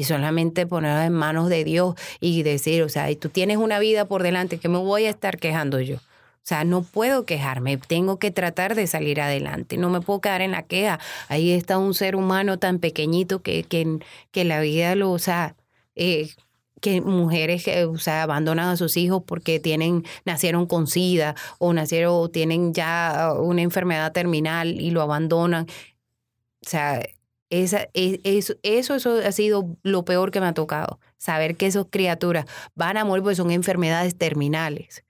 Y 0.00 0.04
solamente 0.04 0.66
ponerlas 0.66 1.06
en 1.06 1.12
manos 1.12 1.50
de 1.50 1.62
Dios 1.62 1.94
y 2.20 2.42
decir, 2.42 2.82
o 2.82 2.88
sea, 2.88 3.10
y 3.10 3.16
tú 3.16 3.28
tienes 3.28 3.58
una 3.58 3.78
vida 3.78 4.06
por 4.06 4.22
delante, 4.22 4.56
que 4.56 4.70
me 4.70 4.78
voy 4.78 5.04
a 5.04 5.10
estar 5.10 5.36
quejando 5.36 5.78
yo? 5.78 5.96
O 5.96 6.42
sea, 6.42 6.64
no 6.64 6.82
puedo 6.82 7.26
quejarme, 7.26 7.76
tengo 7.76 8.18
que 8.18 8.30
tratar 8.30 8.74
de 8.74 8.86
salir 8.86 9.20
adelante, 9.20 9.76
no 9.76 9.90
me 9.90 10.00
puedo 10.00 10.22
quedar 10.22 10.40
en 10.40 10.52
la 10.52 10.62
queja. 10.62 11.00
Ahí 11.28 11.50
está 11.50 11.76
un 11.76 11.92
ser 11.92 12.16
humano 12.16 12.58
tan 12.58 12.78
pequeñito 12.78 13.42
que, 13.42 13.62
que, 13.62 13.98
que 14.30 14.44
la 14.44 14.62
vida 14.62 14.94
lo, 14.94 15.10
o 15.10 15.18
sea, 15.18 15.54
eh, 15.96 16.30
que 16.80 17.02
mujeres 17.02 17.62
que 17.62 17.84
o 17.84 17.98
sea, 17.98 18.22
abandonan 18.22 18.68
a 18.70 18.78
sus 18.78 18.96
hijos 18.96 19.22
porque 19.26 19.60
tienen, 19.60 20.04
nacieron 20.24 20.64
con 20.64 20.86
SIDA 20.86 21.34
o 21.58 21.74
nacieron 21.74 22.14
o 22.14 22.30
tienen 22.30 22.72
ya 22.72 23.34
una 23.38 23.60
enfermedad 23.60 24.12
terminal 24.12 24.80
y 24.80 24.92
lo 24.92 25.02
abandonan. 25.02 25.66
O 26.64 26.68
sea, 26.70 27.02
esa, 27.50 27.88
e, 27.94 28.20
eso, 28.24 28.54
eso, 28.62 28.94
eso 28.94 29.18
ha 29.24 29.32
sido 29.32 29.76
lo 29.82 30.04
peor 30.04 30.30
que 30.30 30.40
me 30.40 30.46
ha 30.46 30.54
tocado. 30.54 31.00
Saber 31.18 31.56
que 31.56 31.66
esas 31.66 31.86
criaturas 31.90 32.46
van 32.74 32.96
a 32.96 33.04
morir 33.04 33.22
porque 33.22 33.36
son 33.36 33.50
enfermedades 33.50 34.16
terminales. 34.16 35.04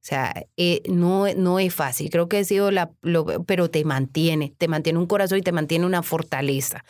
O 0.00 0.06
sea, 0.08 0.46
eh, 0.56 0.82
no, 0.88 1.26
no 1.34 1.58
es 1.58 1.74
fácil. 1.74 2.10
Creo 2.10 2.28
que 2.28 2.38
ha 2.38 2.44
sido 2.44 2.70
la, 2.70 2.90
lo, 3.02 3.26
pero 3.44 3.70
te 3.70 3.84
mantiene, 3.84 4.54
te 4.56 4.68
mantiene 4.68 4.98
un 4.98 5.06
corazón 5.06 5.38
y 5.38 5.42
te 5.42 5.52
mantiene 5.52 5.86
una 5.86 6.02
fortaleza. 6.02 6.84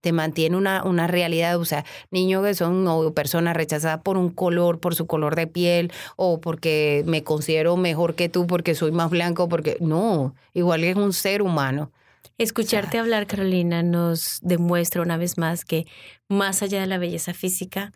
Te 0.00 0.12
mantiene 0.12 0.56
una, 0.56 0.82
una 0.84 1.06
realidad, 1.06 1.58
o 1.58 1.64
sea, 1.66 1.84
niños 2.10 2.44
que 2.44 2.54
son 2.54 2.86
o 2.88 3.12
personas 3.12 3.54
rechazadas 3.54 4.00
por 4.02 4.16
un 4.16 4.30
color, 4.30 4.80
por 4.80 4.94
su 4.94 5.06
color 5.06 5.36
de 5.36 5.46
piel, 5.46 5.92
o 6.16 6.40
porque 6.40 7.02
me 7.06 7.22
considero 7.22 7.76
mejor 7.76 8.14
que 8.14 8.30
tú 8.30 8.46
porque 8.46 8.74
soy 8.74 8.92
más 8.92 9.10
blanco, 9.10 9.48
porque 9.48 9.76
no, 9.80 10.34
igual 10.54 10.84
es 10.84 10.96
un 10.96 11.12
ser 11.12 11.42
humano. 11.42 11.90
Escucharte 12.40 12.98
hablar, 12.98 13.26
Carolina, 13.26 13.82
nos 13.82 14.38
demuestra 14.40 15.02
una 15.02 15.18
vez 15.18 15.36
más 15.36 15.66
que 15.66 15.86
más 16.26 16.62
allá 16.62 16.80
de 16.80 16.86
la 16.86 16.96
belleza 16.96 17.34
física, 17.34 17.92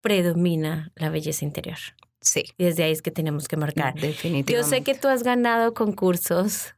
predomina 0.00 0.92
la 0.94 1.10
belleza 1.10 1.44
interior. 1.44 1.76
Sí. 2.18 2.44
Y 2.56 2.64
desde 2.64 2.84
ahí 2.84 2.92
es 2.92 3.02
que 3.02 3.10
tenemos 3.10 3.48
que 3.48 3.58
marcar. 3.58 3.92
Definitivamente. 3.92 4.54
Yo 4.54 4.62
sé 4.62 4.82
que 4.82 4.94
tú 4.94 5.08
has 5.08 5.22
ganado 5.22 5.74
concursos 5.74 6.74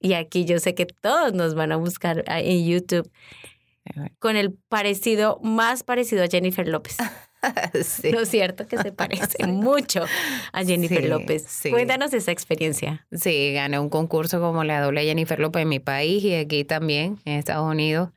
y 0.00 0.12
aquí 0.12 0.44
yo 0.44 0.58
sé 0.58 0.74
que 0.74 0.84
todos 0.84 1.32
nos 1.32 1.54
van 1.54 1.72
a 1.72 1.76
buscar 1.76 2.22
en 2.26 2.66
YouTube 2.66 3.10
con 4.18 4.36
el 4.36 4.52
parecido, 4.52 5.40
más 5.42 5.82
parecido 5.82 6.24
a 6.24 6.26
Jennifer 6.26 6.68
López. 6.68 6.98
sí. 7.82 8.10
¿No 8.10 8.20
es 8.20 8.28
cierto? 8.28 8.66
Que 8.66 8.78
se 8.78 8.92
parece 8.92 9.46
mucho 9.46 10.04
a 10.52 10.64
Jennifer 10.64 11.04
López. 11.08 11.62
Cuéntanos 11.70 12.12
esa 12.12 12.32
experiencia. 12.32 13.06
Sí, 13.12 13.52
gané 13.52 13.78
un 13.78 13.88
concurso 13.88 14.40
como 14.40 14.64
la 14.64 14.80
doble 14.80 15.04
Jennifer 15.04 15.38
López 15.38 15.62
en 15.62 15.68
mi 15.68 15.80
país 15.80 16.24
y 16.24 16.34
aquí 16.34 16.64
también, 16.64 17.18
en 17.24 17.34
Estados 17.38 17.70
Unidos. 17.70 18.10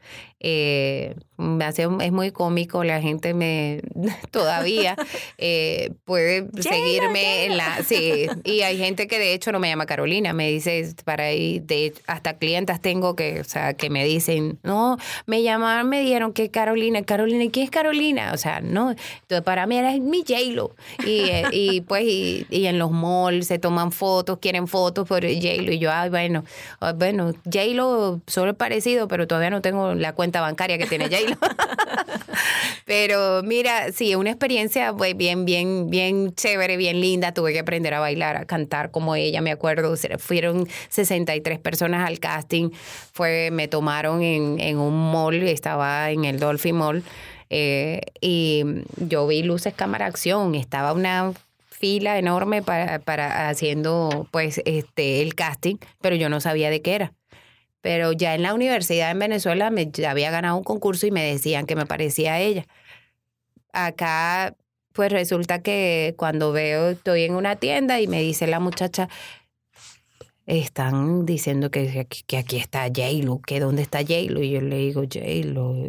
Eh, 0.43 1.15
me 1.37 1.65
hace, 1.65 1.87
es 2.01 2.11
muy 2.11 2.31
cómico, 2.31 2.83
la 2.83 2.99
gente 2.99 3.33
me 3.35 3.81
todavía 4.31 4.95
eh, 5.37 5.91
puede 6.03 6.47
seguirme 6.61 7.45
en 7.45 7.57
la 7.57 7.83
sí, 7.83 8.27
y 8.43 8.61
hay 8.61 8.77
gente 8.77 9.07
que 9.07 9.19
de 9.19 9.33
hecho 9.33 9.51
no 9.51 9.59
me 9.59 9.69
llama 9.69 9.85
Carolina, 9.85 10.33
me 10.33 10.49
dice 10.49 10.93
para 11.03 11.31
ir 11.31 11.63
de 11.63 11.93
hasta 12.07 12.37
clientas 12.37 12.81
tengo 12.81 13.15
que, 13.15 13.39
o 13.39 13.43
sea, 13.43 13.73
que 13.73 13.89
me 13.91 14.03
dicen, 14.03 14.57
"No, 14.63 14.97
me 15.27 15.43
llamaron, 15.43 15.89
me 15.89 16.01
dieron 16.01 16.33
que 16.33 16.49
Carolina, 16.49 17.03
Carolina, 17.03 17.43
¿y 17.43 17.49
quién 17.49 17.65
es 17.65 17.71
Carolina?" 17.71 18.31
O 18.33 18.37
sea, 18.37 18.61
no, 18.61 18.91
entonces 18.91 19.41
para 19.43 19.67
mí 19.67 19.77
era 19.77 19.91
mi 19.97 20.23
J-Lo. 20.27 20.75
Y, 21.05 21.21
eh, 21.21 21.43
y 21.51 21.81
pues 21.81 22.03
y, 22.03 22.47
y, 22.49 22.65
en 22.65 22.79
los 22.79 22.91
malls 22.91 23.47
se 23.47 23.59
toman 23.59 23.91
fotos, 23.91 24.39
quieren 24.39 24.67
fotos 24.67 25.07
por 25.07 25.21
J-Lo 25.23 25.71
y 25.71 25.79
yo, 25.79 25.91
ay, 25.91 26.09
bueno, 26.09 26.43
bueno, 26.95 27.33
J-Lo 27.45 28.21
solo 28.27 28.51
es 28.51 28.57
parecido, 28.57 29.07
pero 29.07 29.27
todavía 29.27 29.49
no 29.51 29.61
tengo 29.61 29.93
la 29.93 30.13
cuenta 30.13 30.30
bancaria 30.39 30.77
que 30.77 30.85
tiene 30.85 31.09
J-Lo. 31.09 31.35
Pero 32.85 33.43
mira, 33.43 33.91
sí, 33.91 34.15
una 34.15 34.29
experiencia 34.29 34.93
pues, 34.93 35.17
bien, 35.17 35.45
bien, 35.45 35.89
bien 35.89 36.33
chévere, 36.33 36.77
bien 36.77 37.01
linda. 37.01 37.33
Tuve 37.33 37.51
que 37.51 37.59
aprender 37.59 37.93
a 37.93 37.99
bailar, 37.99 38.37
a 38.37 38.45
cantar 38.45 38.91
como 38.91 39.15
ella, 39.15 39.41
me 39.41 39.51
acuerdo. 39.51 39.95
Fueron 40.17 40.67
63 40.89 41.59
personas 41.59 42.07
al 42.07 42.19
casting. 42.19 42.69
Fue, 43.11 43.49
me 43.51 43.67
tomaron 43.67 44.21
en, 44.21 44.59
en 44.59 44.77
un 44.77 45.11
mall, 45.11 45.43
estaba 45.43 46.11
en 46.11 46.23
el 46.25 46.39
Dolphin 46.39 46.75
Mall. 46.75 47.03
Eh, 47.49 47.99
y 48.21 48.63
yo 48.95 49.27
vi 49.27 49.43
luces 49.43 49.73
cámara 49.73 50.05
acción. 50.05 50.55
Estaba 50.55 50.93
una 50.93 51.33
fila 51.81 52.17
enorme 52.19 52.61
para, 52.61 52.99
para 52.99 53.49
haciendo 53.49 54.27
pues 54.31 54.61
este 54.65 55.21
el 55.21 55.35
casting, 55.35 55.77
pero 55.99 56.15
yo 56.15 56.29
no 56.29 56.39
sabía 56.39 56.69
de 56.69 56.81
qué 56.81 56.95
era. 56.95 57.13
Pero 57.81 58.11
ya 58.11 58.35
en 58.35 58.43
la 58.43 58.53
universidad 58.53 59.11
en 59.11 59.19
Venezuela 59.19 59.71
me 59.71 59.91
había 60.07 60.31
ganado 60.31 60.57
un 60.57 60.63
concurso 60.63 61.07
y 61.07 61.11
me 61.11 61.23
decían 61.23 61.65
que 61.65 61.75
me 61.75 61.85
parecía 61.85 62.35
a 62.35 62.39
ella. 62.39 62.67
Acá 63.73 64.55
pues 64.93 65.11
resulta 65.11 65.61
que 65.61 66.15
cuando 66.17 66.51
veo, 66.51 66.89
estoy 66.89 67.23
en 67.23 67.35
una 67.35 67.55
tienda 67.55 68.01
y 68.01 68.07
me 68.07 68.21
dice 68.21 68.47
la 68.47 68.59
muchacha, 68.59 69.09
están 70.45 71.25
diciendo 71.25 71.71
que, 71.71 72.07
que 72.27 72.37
aquí 72.37 72.57
está 72.57 72.87
J-Lo, 72.87 73.39
que 73.39 73.59
dónde 73.59 73.83
está 73.83 73.99
J-Lo. 73.99 74.41
Y 74.41 74.51
yo 74.51 74.61
le 74.61 74.77
digo, 74.77 75.03
J-Lo, 75.03 75.87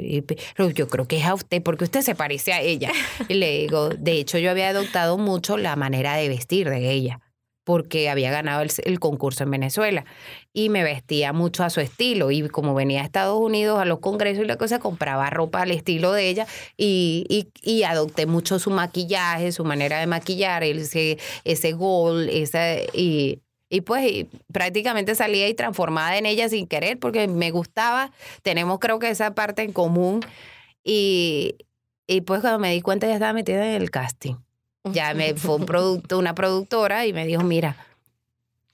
yo 0.71 0.89
creo 0.89 1.09
que 1.09 1.17
es 1.17 1.25
a 1.25 1.35
usted, 1.35 1.63
porque 1.63 1.85
usted 1.85 2.03
se 2.03 2.15
parece 2.15 2.53
a 2.53 2.61
ella. 2.61 2.93
Y 3.29 3.35
le 3.35 3.59
digo, 3.59 3.89
de 3.89 4.13
hecho 4.13 4.39
yo 4.39 4.51
había 4.51 4.69
adoptado 4.69 5.19
mucho 5.19 5.57
la 5.57 5.75
manera 5.75 6.15
de 6.15 6.29
vestir 6.29 6.69
de 6.69 6.91
ella, 6.91 7.21
porque 7.65 8.11
había 8.11 8.31
ganado 8.31 8.63
el, 8.63 9.01
concurso 9.01 9.45
en 9.45 9.51
Venezuela 9.51 10.05
y 10.53 10.69
me 10.69 10.83
vestía 10.83 11.33
mucho 11.33 11.65
a 11.65 11.71
su 11.71 11.81
estilo. 11.81 12.31
Y 12.31 12.49
como 12.49 12.75
venía 12.75 13.03
a 13.03 13.05
Estados 13.05 13.41
Unidos 13.41 13.81
a 13.81 13.85
los 13.85 14.01
congresos 14.01 14.45
y 14.45 14.47
la 14.47 14.57
cosa, 14.57 14.79
compraba 14.79 15.31
ropa 15.31 15.63
al 15.63 15.71
estilo 15.71 16.13
de 16.13 16.29
ella 16.29 16.47
y, 16.77 17.25
y, 17.29 17.49
y 17.63 17.85
adopté 17.85 18.27
mucho 18.27 18.59
su 18.59 18.71
maquillaje, 18.71 19.53
su 19.53 19.65
manera 19.65 20.01
de 20.01 20.07
maquillar, 20.07 20.65
ese, 20.65 21.19
ese 21.45 21.73
gol, 21.73 22.29
esa, 22.29 22.77
y 22.93 23.41
y 23.73 23.81
pues 23.81 24.27
prácticamente 24.53 25.15
salía 25.15 25.49
y 25.49 25.55
transformada 25.55 26.19
en 26.19 26.27
ella 26.27 26.47
sin 26.51 26.67
querer 26.67 26.99
porque 26.99 27.27
me 27.27 27.51
gustaba. 27.51 28.13
Tenemos 28.43 28.79
creo 28.81 28.99
que 28.99 29.09
esa 29.09 29.35
parte 29.35 29.63
en 29.63 29.73
común. 29.73 30.21
Y, 30.85 31.57
y 32.07 32.21
pues 32.21 32.43
cuando 32.43 32.59
me 32.59 32.71
di 32.71 32.83
cuenta 32.83 33.07
ya 33.07 33.15
estaba 33.15 33.33
metida 33.33 33.67
en 33.67 33.81
el 33.81 33.91
casting. 33.91 34.35
Ya 34.85 35.15
me 35.15 35.35
fue 35.35 35.57
un 35.57 35.67
producto, 35.67 36.19
una 36.19 36.35
productora 36.35 37.07
y 37.07 37.13
me 37.13 37.25
dijo, 37.25 37.43
mira, 37.45 37.77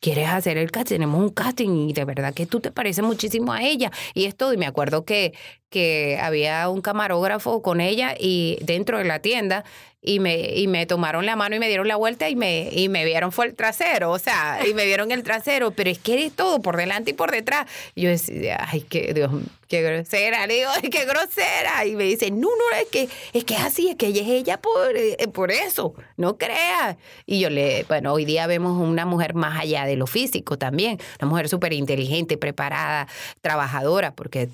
¿quieres 0.00 0.28
hacer 0.28 0.56
el 0.56 0.70
casting? 0.70 0.96
Tenemos 0.96 1.20
un 1.20 1.30
casting 1.30 1.88
y 1.88 1.92
de 1.92 2.04
verdad 2.04 2.32
que 2.32 2.46
tú 2.46 2.60
te 2.60 2.72
pareces 2.72 3.04
muchísimo 3.04 3.52
a 3.52 3.62
ella. 3.62 3.90
Y 4.14 4.24
esto, 4.24 4.52
y 4.52 4.56
me 4.56 4.66
acuerdo 4.66 5.04
que, 5.04 5.34
que 5.68 6.18
había 6.20 6.68
un 6.70 6.80
camarógrafo 6.80 7.60
con 7.62 7.80
ella 7.80 8.14
y 8.18 8.58
dentro 8.62 8.98
de 8.98 9.04
la 9.04 9.20
tienda 9.20 9.64
y 10.00 10.20
me, 10.20 10.54
y 10.54 10.68
me 10.68 10.86
tomaron 10.86 11.26
la 11.26 11.34
mano 11.34 11.56
y 11.56 11.58
me 11.58 11.66
dieron 11.66 11.88
la 11.88 11.96
vuelta 11.96 12.28
y 12.28 12.36
me, 12.36 12.68
y 12.72 12.88
me 12.88 13.04
vieron 13.04 13.32
fue 13.32 13.46
el 13.46 13.54
trasero, 13.54 14.12
o 14.12 14.18
sea, 14.18 14.60
y 14.68 14.72
me 14.72 14.84
vieron 14.86 15.10
el 15.10 15.24
trasero, 15.24 15.72
pero 15.72 15.90
es 15.90 15.98
que 15.98 16.14
eres 16.14 16.32
todo 16.32 16.60
por 16.60 16.76
delante 16.76 17.10
y 17.10 17.14
por 17.14 17.32
detrás. 17.32 17.66
Y 17.94 18.02
yo 18.02 18.10
decía, 18.10 18.64
ay, 18.70 18.82
qué 18.82 19.12
Dios, 19.12 19.30
qué 19.66 19.82
grosera, 19.82 20.46
digo, 20.46 20.70
qué 20.90 21.04
grosera. 21.04 21.84
Y 21.84 21.96
me 21.96 22.04
dice, 22.04 22.30
no, 22.30 22.48
no, 22.48 22.76
es 22.80 22.86
que 22.88 23.08
es 23.32 23.44
que 23.44 23.56
así, 23.56 23.88
es 23.88 23.96
que 23.96 24.06
ella 24.06 24.22
es 24.22 24.28
ella 24.28 24.60
por, 24.60 24.96
eh, 24.96 25.16
por 25.32 25.50
eso, 25.50 25.94
no 26.16 26.38
creas. 26.38 26.96
Y 27.26 27.40
yo 27.40 27.50
le, 27.50 27.84
bueno, 27.88 28.12
hoy 28.12 28.24
día 28.24 28.46
vemos 28.46 28.80
una 28.80 29.04
mujer 29.04 29.34
más 29.34 29.60
allá 29.60 29.84
de 29.84 29.96
lo 29.96 30.06
físico 30.06 30.58
también, 30.58 30.98
una 31.20 31.28
mujer 31.28 31.48
súper 31.48 31.72
inteligente, 31.72 32.36
preparada, 32.36 33.08
trabajadora, 33.40 34.14
porque 34.14 34.48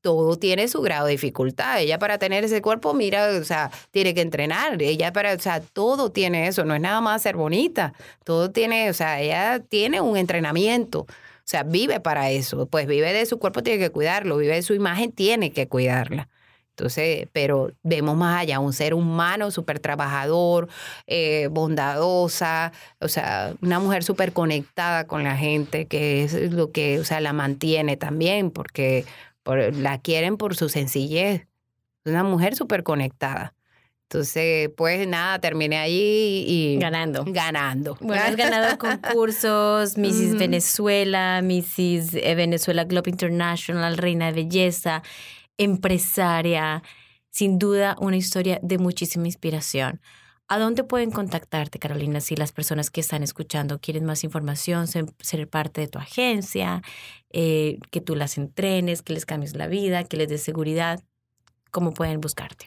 todo 0.00 0.36
tiene 0.36 0.68
su 0.68 0.80
grado 0.82 1.06
de 1.06 1.12
dificultad. 1.12 1.80
Ella 1.80 1.98
para 1.98 2.18
tener 2.18 2.44
ese 2.44 2.62
cuerpo, 2.62 2.94
mira, 2.94 3.28
o 3.40 3.44
sea, 3.44 3.70
tiene 3.90 4.14
que 4.14 4.20
entrenar. 4.20 4.80
Ella 4.82 5.12
para, 5.12 5.34
o 5.34 5.38
sea, 5.38 5.60
todo 5.60 6.10
tiene 6.10 6.48
eso. 6.48 6.64
No 6.64 6.74
es 6.74 6.80
nada 6.80 7.00
más 7.00 7.22
ser 7.22 7.36
bonita. 7.36 7.92
Todo 8.24 8.50
tiene, 8.50 8.90
o 8.90 8.94
sea, 8.94 9.20
ella 9.20 9.60
tiene 9.60 10.00
un 10.00 10.16
entrenamiento. 10.16 11.00
O 11.00 11.48
sea, 11.48 11.62
vive 11.62 12.00
para 12.00 12.30
eso. 12.30 12.66
Pues 12.66 12.86
vive 12.86 13.12
de 13.12 13.26
su 13.26 13.38
cuerpo, 13.38 13.62
tiene 13.62 13.78
que 13.78 13.90
cuidarlo. 13.90 14.36
Vive 14.38 14.56
de 14.56 14.62
su 14.62 14.74
imagen, 14.74 15.12
tiene 15.12 15.52
que 15.52 15.68
cuidarla. 15.68 16.28
Entonces, 16.76 17.26
pero 17.32 17.72
vemos 17.82 18.18
más 18.18 18.38
allá, 18.38 18.60
un 18.60 18.74
ser 18.74 18.92
humano 18.92 19.50
súper 19.50 19.80
trabajador, 19.80 20.68
eh, 21.06 21.48
bondadosa, 21.50 22.70
o 23.00 23.08
sea, 23.08 23.54
una 23.62 23.78
mujer 23.78 24.04
súper 24.04 24.34
conectada 24.34 25.06
con 25.06 25.24
la 25.24 25.36
gente, 25.38 25.86
que 25.86 26.24
es 26.24 26.52
lo 26.52 26.72
que, 26.72 26.98
o 26.98 27.04
sea, 27.04 27.20
la 27.20 27.32
mantiene 27.32 27.96
también, 27.96 28.50
porque 28.50 29.06
la 29.54 29.98
quieren 29.98 30.36
por 30.36 30.56
su 30.56 30.68
sencillez. 30.68 31.46
Es 32.04 32.12
una 32.12 32.24
mujer 32.24 32.56
súper 32.56 32.82
conectada. 32.82 33.54
Entonces, 34.08 34.70
pues 34.76 35.06
nada, 35.08 35.40
terminé 35.40 35.78
allí 35.78 36.44
y... 36.46 36.78
Ganando. 36.78 37.24
Ganando. 37.26 37.96
Bueno, 38.00 38.22
has 38.22 38.36
ganado 38.36 38.78
concursos, 38.78 39.98
Mrs. 39.98 40.38
Venezuela, 40.38 41.42
Mrs. 41.42 42.14
Eh, 42.14 42.34
Venezuela 42.36 42.84
Globe 42.84 43.10
International, 43.10 43.96
Reina 43.96 44.26
de 44.26 44.44
Belleza, 44.44 45.02
empresaria. 45.58 46.84
Sin 47.30 47.58
duda, 47.58 47.96
una 47.98 48.16
historia 48.16 48.60
de 48.62 48.78
muchísima 48.78 49.26
inspiración. 49.26 50.00
¿A 50.48 50.58
dónde 50.60 50.84
pueden 50.84 51.10
contactarte, 51.10 51.80
Carolina, 51.80 52.20
si 52.20 52.36
las 52.36 52.52
personas 52.52 52.90
que 52.90 53.00
están 53.00 53.24
escuchando 53.24 53.80
quieren 53.80 54.04
más 54.04 54.22
información, 54.22 54.86
ser 54.86 55.48
parte 55.48 55.80
de 55.80 55.88
tu 55.88 55.98
agencia, 55.98 56.82
eh, 57.30 57.78
que 57.90 58.00
tú 58.00 58.14
las 58.14 58.38
entrenes, 58.38 59.02
que 59.02 59.12
les 59.12 59.26
cambies 59.26 59.56
la 59.56 59.66
vida, 59.66 60.04
que 60.04 60.16
les 60.16 60.28
des 60.28 60.42
seguridad? 60.42 61.02
¿Cómo 61.72 61.92
pueden 61.92 62.20
buscarte? 62.20 62.66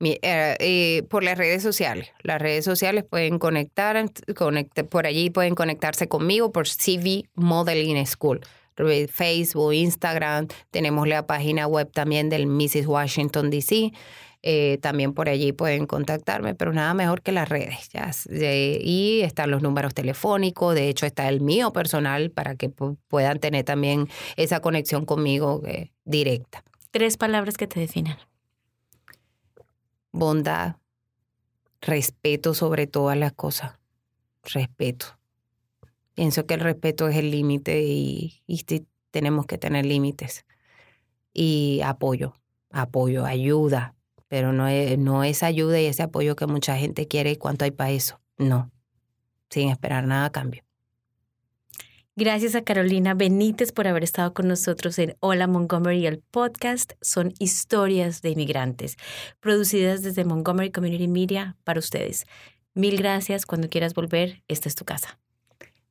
Eh, 0.00 0.18
eh, 0.58 1.02
por 1.08 1.22
las 1.22 1.38
redes 1.38 1.62
sociales. 1.62 2.10
Las 2.22 2.40
redes 2.42 2.64
sociales 2.64 3.04
pueden 3.04 3.38
conectar, 3.38 4.04
por 4.88 5.06
allí 5.06 5.30
pueden 5.30 5.54
conectarse 5.54 6.08
conmigo 6.08 6.50
por 6.50 6.66
CV 6.66 7.24
Modeling 7.34 8.04
School. 8.06 8.40
Facebook, 9.12 9.74
Instagram, 9.74 10.48
tenemos 10.70 11.06
la 11.06 11.26
página 11.26 11.66
web 11.66 11.92
también 11.92 12.30
del 12.30 12.46
Mrs. 12.46 12.86
Washington 12.86 13.50
DC. 13.50 13.92
Eh, 14.42 14.78
también 14.80 15.12
por 15.12 15.28
allí 15.28 15.52
pueden 15.52 15.86
contactarme, 15.86 16.54
pero 16.54 16.72
nada 16.72 16.94
mejor 16.94 17.20
que 17.20 17.32
las 17.32 17.48
redes. 17.48 17.90
Ya, 17.90 18.10
y 18.54 19.20
están 19.22 19.50
los 19.50 19.62
números 19.62 19.92
telefónicos, 19.92 20.74
de 20.74 20.88
hecho 20.88 21.06
está 21.06 21.28
el 21.28 21.40
mío 21.40 21.72
personal 21.72 22.30
para 22.30 22.54
que 22.54 22.70
puedan 22.70 23.38
tener 23.38 23.64
también 23.64 24.08
esa 24.36 24.60
conexión 24.60 25.04
conmigo 25.04 25.62
eh, 25.66 25.92
directa. 26.04 26.64
Tres 26.90 27.16
palabras 27.16 27.56
que 27.56 27.66
te 27.66 27.80
definan. 27.80 28.16
Bondad, 30.12 30.76
respeto 31.80 32.54
sobre 32.54 32.86
todas 32.86 33.16
las 33.16 33.32
cosas, 33.32 33.78
respeto. 34.42 35.18
Pienso 36.14 36.46
que 36.46 36.54
el 36.54 36.60
respeto 36.60 37.08
es 37.08 37.16
el 37.16 37.30
límite 37.30 37.82
y, 37.82 38.42
y 38.46 38.64
tenemos 39.10 39.46
que 39.46 39.58
tener 39.58 39.86
límites. 39.86 40.44
Y 41.32 41.80
apoyo, 41.84 42.34
apoyo, 42.70 43.24
ayuda, 43.24 43.94
pero 44.30 44.52
no 44.52 44.68
es, 44.68 44.96
no 44.96 45.24
es 45.24 45.42
ayuda 45.42 45.80
y 45.80 45.86
ese 45.86 46.04
apoyo 46.04 46.36
que 46.36 46.46
mucha 46.46 46.76
gente 46.76 47.08
quiere 47.08 47.32
y 47.32 47.36
cuánto 47.36 47.64
hay 47.64 47.72
para 47.72 47.90
eso. 47.90 48.20
No, 48.38 48.70
sin 49.50 49.70
esperar 49.70 50.06
nada 50.06 50.26
a 50.26 50.30
cambio. 50.30 50.62
Gracias 52.14 52.54
a 52.54 52.62
Carolina 52.62 53.14
Benítez 53.14 53.72
por 53.72 53.88
haber 53.88 54.04
estado 54.04 54.32
con 54.32 54.46
nosotros 54.46 54.98
en 55.00 55.16
Hola 55.18 55.48
Montgomery, 55.48 56.06
el 56.06 56.20
podcast. 56.20 56.92
Son 57.00 57.32
historias 57.40 58.22
de 58.22 58.30
inmigrantes, 58.30 58.96
producidas 59.40 60.02
desde 60.02 60.24
Montgomery 60.24 60.70
Community 60.70 61.08
Media 61.08 61.56
para 61.64 61.80
ustedes. 61.80 62.24
Mil 62.72 62.98
gracias. 62.98 63.46
Cuando 63.46 63.68
quieras 63.68 63.94
volver, 63.94 64.44
esta 64.46 64.68
es 64.68 64.76
tu 64.76 64.84
casa. 64.84 65.18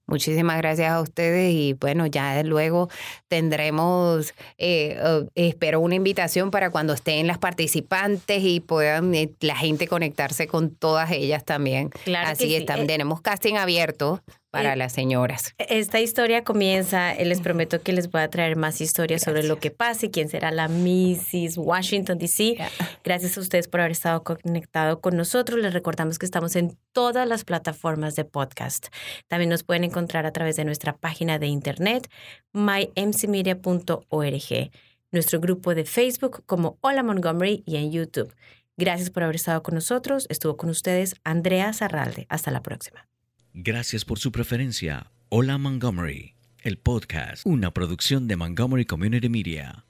Muchísimas 0.10 0.58
gracias 0.58 0.92
a 0.92 1.02
ustedes 1.02 1.54
y 1.54 1.74
bueno, 1.74 2.08
ya 2.08 2.42
luego 2.44 2.90
tendremos, 3.28 4.34
eh, 4.58 4.98
eh, 5.00 5.26
espero 5.36 5.80
una 5.80 5.96
invitación 5.96 6.50
para 6.50 6.72
cuando 6.72 6.94
estén 6.94 7.28
las 7.28 7.38
participantes 7.38 8.44
y 8.44 8.60
puedan 8.60 9.14
eh, 9.14 9.32
la 9.40 9.56
gente 9.56 9.88
conectarse 9.88 10.48
con 10.48 10.74
todas 10.74 11.12
ellas 11.12 11.46
también. 11.46 11.90
Claro 12.06 12.30
Así 12.30 12.50
que 12.50 12.66
tenemos 12.66 13.22
casting 13.22 13.56
abierto 13.56 14.24
para 14.52 14.76
las 14.76 14.94
señoras. 14.94 15.54
Esta 15.58 16.00
historia 16.00 16.44
comienza, 16.44 17.14
les 17.16 17.42
prometo 17.42 17.82
que 17.82 17.94
les 17.94 18.10
voy 18.10 18.22
a 18.22 18.30
traer 18.30 18.56
más 18.56 18.82
historias 18.82 19.22
sobre 19.22 19.44
lo 19.44 19.60
que 19.60 19.72
pasa 19.72 20.08
y 20.08 20.10
quién 20.10 20.30
será 20.30 20.52
la 20.52 20.68
Mrs. 20.68 21.58
Washington 21.58 22.18
DC. 22.18 22.58
Gracias 23.04 23.38
a 23.38 23.42
ustedes 23.42 23.68
por 23.68 23.82
haber 23.82 23.92
estado 23.92 24.24
conectado 24.24 25.02
con 25.02 25.16
nosotros. 25.16 25.60
Les 25.60 25.74
recordamos 25.74 26.18
que 26.18 26.26
estamos 26.26 26.56
en 26.56 26.78
todas 26.92 27.28
las 27.28 27.44
plataformas 27.44 28.16
de 28.16 28.26
podcast. 28.26 28.88
También 29.28 29.50
nos 29.50 29.64
pueden 29.64 29.84
encontrar 29.84 30.26
a 30.26 30.32
través 30.32 30.56
de 30.56 30.66
nuestra 30.66 30.98
página 30.98 31.38
de 31.38 31.48
internet 31.48 32.10
mymcmedia.org, 32.54 33.62
nuestro 35.12 35.40
grupo 35.40 35.76
de 35.76 35.86
Facebook 35.86 36.44
como 36.46 36.78
Hola 36.82 37.04
Montgomery 37.04 37.64
y 37.66 37.78
en 37.78 37.92
YouTube. 37.92 38.34
Gracias 38.78 39.10
por 39.10 39.24
haber 39.24 39.36
estado 39.36 39.62
con 39.62 39.76
nosotros. 39.76 40.26
Estuvo 40.30 40.56
con 40.56 40.70
ustedes 40.70 41.16
Andrea 41.24 41.74
Zarralde. 41.74 42.26
Hasta 42.30 42.50
la 42.50 42.62
próxima. 42.62 43.10
Gracias 43.54 44.06
por 44.06 44.20
su 44.20 44.32
preferencia. 44.32 45.12
Hola 45.30 45.58
Montgomery, 45.58 46.36
el 46.62 46.78
podcast, 46.78 47.46
una 47.46 47.74
producción 47.74 48.28
de 48.28 48.36
Montgomery 48.36 48.86
Community 48.86 49.28
Media. 49.28 49.86